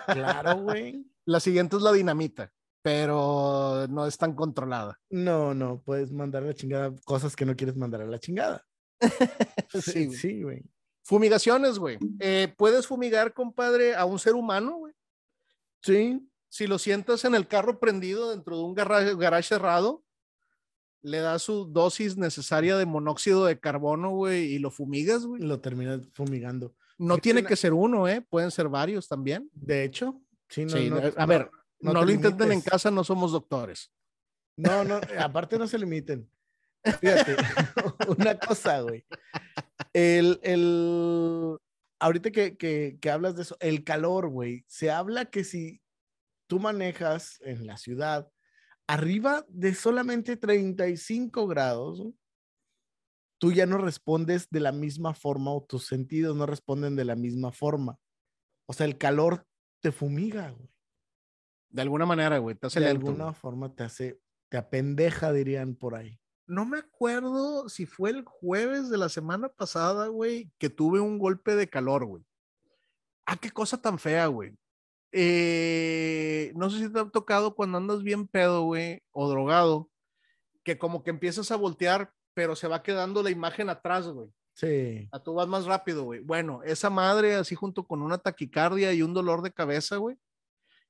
[0.06, 1.06] Claro, güey.
[1.26, 2.52] La siguiente es la dinamita,
[2.82, 4.98] pero no es tan controlada.
[5.10, 8.64] No, no, puedes mandar a la chingada cosas que no quieres mandar a la chingada.
[9.80, 10.18] Sí, güey.
[10.18, 10.62] sí, güey.
[11.02, 11.98] Fumigaciones, güey.
[12.20, 14.94] Eh, puedes fumigar, compadre, a un ser humano, güey.
[15.82, 20.04] Sí, Si lo sientas en el carro prendido dentro de un garage, garage cerrado,
[21.00, 25.40] le das su dosis necesaria de monóxido de carbono, güey, y lo fumigas, güey.
[25.42, 26.74] lo terminas fumigando.
[26.98, 28.20] No tiene una- que ser uno, ¿eh?
[28.20, 29.50] Pueden ser varios también.
[29.54, 31.50] De hecho, sí, no, Sí, no- a ver,
[31.80, 32.70] no, no lo te intenten en limites.
[32.70, 33.90] casa, no somos doctores.
[34.56, 36.28] No, no, aparte no se limiten.
[37.00, 37.34] Fíjate,
[38.18, 39.04] una cosa, güey.
[39.94, 41.58] El, el,
[42.00, 44.64] ahorita que, que, que hablas de eso, el calor, güey.
[44.68, 45.82] Se habla que si
[46.46, 48.30] tú manejas en la ciudad
[48.86, 52.04] arriba de solamente 35 grados,
[53.38, 57.16] tú ya no respondes de la misma forma o tus sentidos no responden de la
[57.16, 57.98] misma forma.
[58.66, 59.46] O sea, el calor
[59.80, 60.68] te fumiga, güey.
[61.70, 63.34] De alguna manera, güey, te hace De lento, alguna güey.
[63.34, 66.20] forma te hace, te apendeja, dirían por ahí.
[66.46, 71.18] No me acuerdo si fue el jueves de la semana pasada, güey, que tuve un
[71.18, 72.24] golpe de calor, güey.
[73.26, 74.52] Ah, qué cosa tan fea, güey.
[75.12, 79.90] Eh, no sé si te ha tocado cuando andas bien pedo, güey, o drogado,
[80.64, 84.28] que como que empiezas a voltear, pero se va quedando la imagen atrás, güey.
[84.54, 85.08] Sí.
[85.12, 86.20] A tú vas más rápido, güey.
[86.20, 90.16] Bueno, esa madre, así junto con una taquicardia y un dolor de cabeza, güey,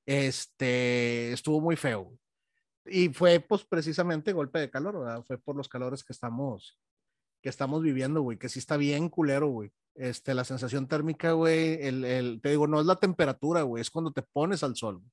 [0.06, 2.04] este, estuvo muy feo.
[2.04, 2.21] güey.
[2.84, 5.24] Y fue, pues, precisamente golpe de calor, ¿verdad?
[5.24, 6.78] Fue por los calores que estamos,
[7.40, 9.72] que estamos viviendo, güey, que sí está bien culero, güey.
[9.94, 13.90] Este, la sensación térmica, güey, el, el, te digo, no es la temperatura, güey, es
[13.90, 14.98] cuando te pones al sol.
[14.98, 15.10] güey.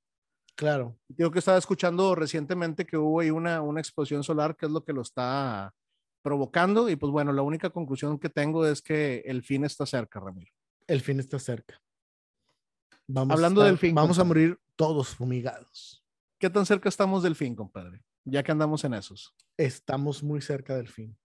[0.59, 0.97] Claro.
[1.07, 4.83] Digo que estaba escuchando recientemente que hubo ahí una, una explosión solar que es lo
[4.83, 5.73] que lo está
[6.21, 10.19] provocando y pues bueno, la única conclusión que tengo es que el fin está cerca,
[10.19, 10.51] Ramiro.
[10.85, 11.81] El fin está cerca.
[13.07, 15.98] Vamos Hablando del fin, Vamos a morir todos fumigados.
[16.39, 18.01] ¿Qué tan cerca estamos del fin, compadre?
[18.23, 19.35] Ya que andamos en esos.
[19.57, 21.17] Estamos muy cerca del fin.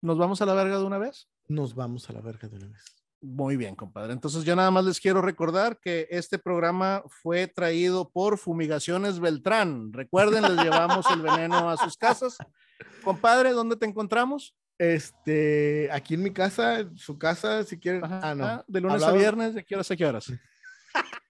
[0.00, 1.28] ¿Nos vamos a la verga de una vez?
[1.48, 2.82] Nos vamos a la verga de una vez.
[3.20, 4.12] Muy bien, compadre.
[4.12, 9.92] Entonces yo nada más les quiero recordar que este programa fue traído por Fumigaciones Beltrán.
[9.92, 12.38] Recuerden, les llevamos el veneno a sus casas.
[13.02, 14.54] Compadre, ¿dónde te encontramos?
[14.78, 18.04] Este, aquí en mi casa, en su casa, si quieren.
[18.04, 18.44] Ajá, ah, no.
[18.44, 20.32] ajá, De lunes a Hablabas- viernes, ¿de qué horas a qué horas?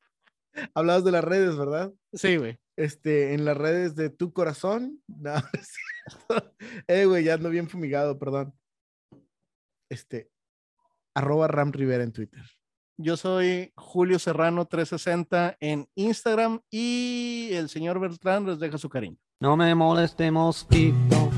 [0.74, 1.92] Hablabas de las redes, ¿verdad?
[2.12, 2.58] Sí, güey.
[2.76, 5.00] Este, en las redes de tu corazón.
[5.08, 6.54] No, no es cierto.
[6.86, 8.52] Eh, güey, ya ando bien fumigado, perdón.
[9.88, 10.30] Este,
[11.14, 12.42] arroba Ram Rivera en Twitter.
[12.96, 19.16] Yo soy Julio Serrano 360 en Instagram y el señor Beltrán les deja su cariño.
[19.40, 21.30] No me moleste mosquito,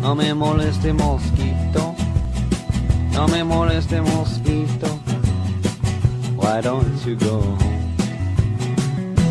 [0.00, 1.94] no me moleste mosquito,
[3.12, 4.86] no me moleste mosquito.
[6.36, 7.77] Why don't you go home?